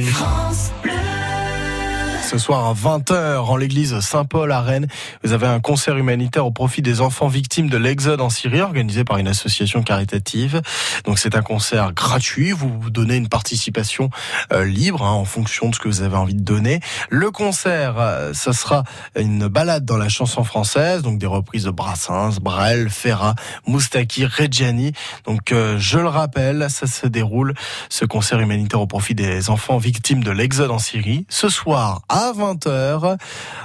Ce 2.34 2.40
soir 2.40 2.66
à 2.66 2.74
20h 2.74 3.42
en 3.42 3.56
l'église 3.56 4.00
Saint-Paul 4.00 4.52
à 4.52 4.62
Rennes, 4.62 4.88
vous 5.24 5.34
avez 5.34 5.46
un 5.46 5.60
concert 5.60 5.96
humanitaire 5.98 6.48
au 6.48 6.50
profit 6.50 6.82
des 6.82 7.00
enfants 7.00 7.28
victimes 7.28 7.70
de 7.70 7.78
l'exode 7.78 8.22
en 8.22 8.32
Syrie 8.32 8.62
organisé 8.62 9.04
par 9.04 9.20
une 9.20 9.28
association 9.28 9.84
caritative. 9.84 10.64
Donc 11.06 11.20
c'est 11.20 11.36
un 11.36 11.44
concert 11.44 11.94
gratuit, 11.94 12.52
vous 12.52 12.90
donnez 12.90 13.18
une 13.18 13.30
participation 13.30 14.10
euh, 14.52 14.66
libre 14.66 15.04
hein, 15.04 15.12
en 15.12 15.26
fonction 15.26 15.70
de 15.70 15.76
ce 15.76 15.80
que 15.80 15.88
vous 15.88 16.02
avez 16.02 16.16
envie 16.16 16.34
de 16.34 16.42
donner. 16.42 16.80
Le 17.12 17.30
concert, 17.30 18.00
euh, 18.00 18.34
ça 18.34 18.52
sera 18.52 18.84
une 19.16 19.48
balade 19.48 19.86
dans 19.86 19.98
la 19.98 20.10
chanson 20.10 20.44
française, 20.44 21.04
donc 21.04 21.20
des 21.20 21.28
reprises 21.28 21.66
de 21.66 21.70
Brassens, 21.70 22.40
Brel, 22.42 22.90
Ferrat, 22.90 23.36
Moustaki, 23.68 24.26
Reggiani. 24.26 24.94
Donc 25.26 25.52
euh, 25.52 25.76
je 25.78 26.00
le 26.00 26.08
rappelle, 26.08 26.66
ça 26.72 26.88
se 26.88 27.06
déroule 27.06 27.54
ce 27.90 28.06
concert 28.06 28.40
humanitaire 28.40 28.82
au 28.82 28.88
profit 28.88 29.14
des 29.14 29.52
enfants 29.52 29.78
victimes 29.78 30.24
de 30.24 30.32
l'exode 30.32 30.72
en 30.72 30.80
Syrie 30.80 31.28
ce 31.30 31.48
soir 31.48 32.02
à 32.10 32.23
20h 32.32 33.18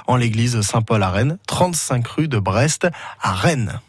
en 0.07 0.17
l'église 0.17 0.61
Saint-Paul 0.61 1.03
à 1.03 1.11
Rennes, 1.11 1.39
35 1.47 2.07
rue 2.09 2.29
de 2.29 2.39
Brest 2.39 2.89
à 3.23 3.33
Rennes. 3.33 3.81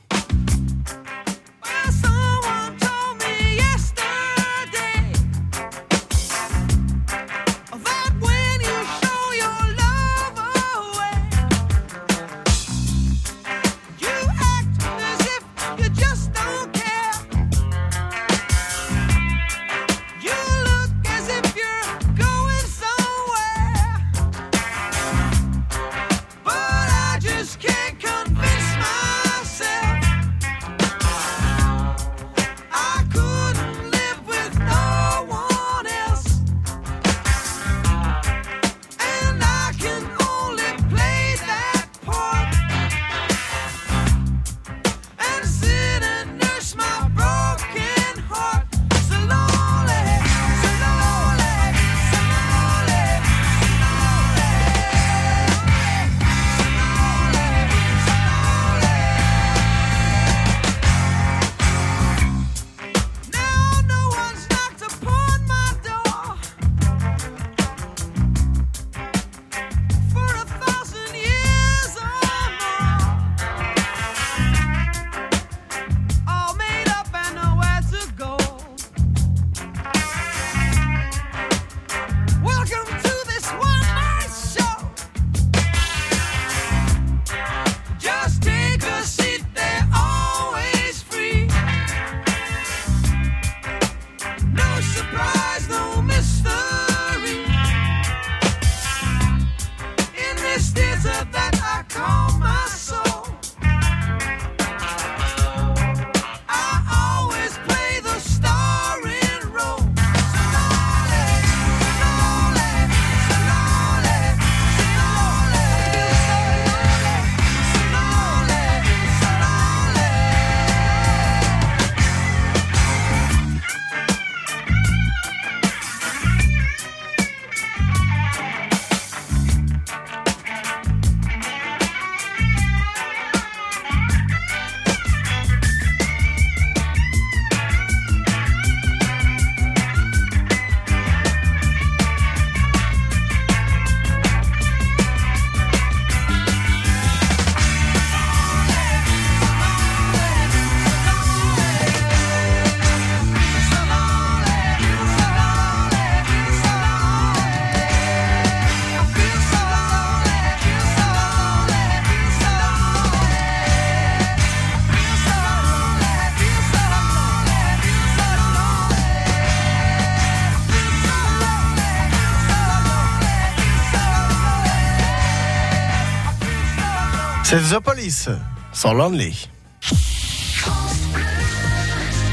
C'est 177.50 177.76
The 177.76 177.80
Police, 177.80 178.30
sans 178.74 178.94
Lonely. 178.94 179.50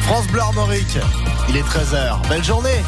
France 0.02 0.26
Bleu 0.26 0.40
Armorique, 0.40 0.98
il 1.48 1.56
est 1.56 1.62
13h. 1.62 2.28
Belle 2.28 2.44
journée 2.44 2.82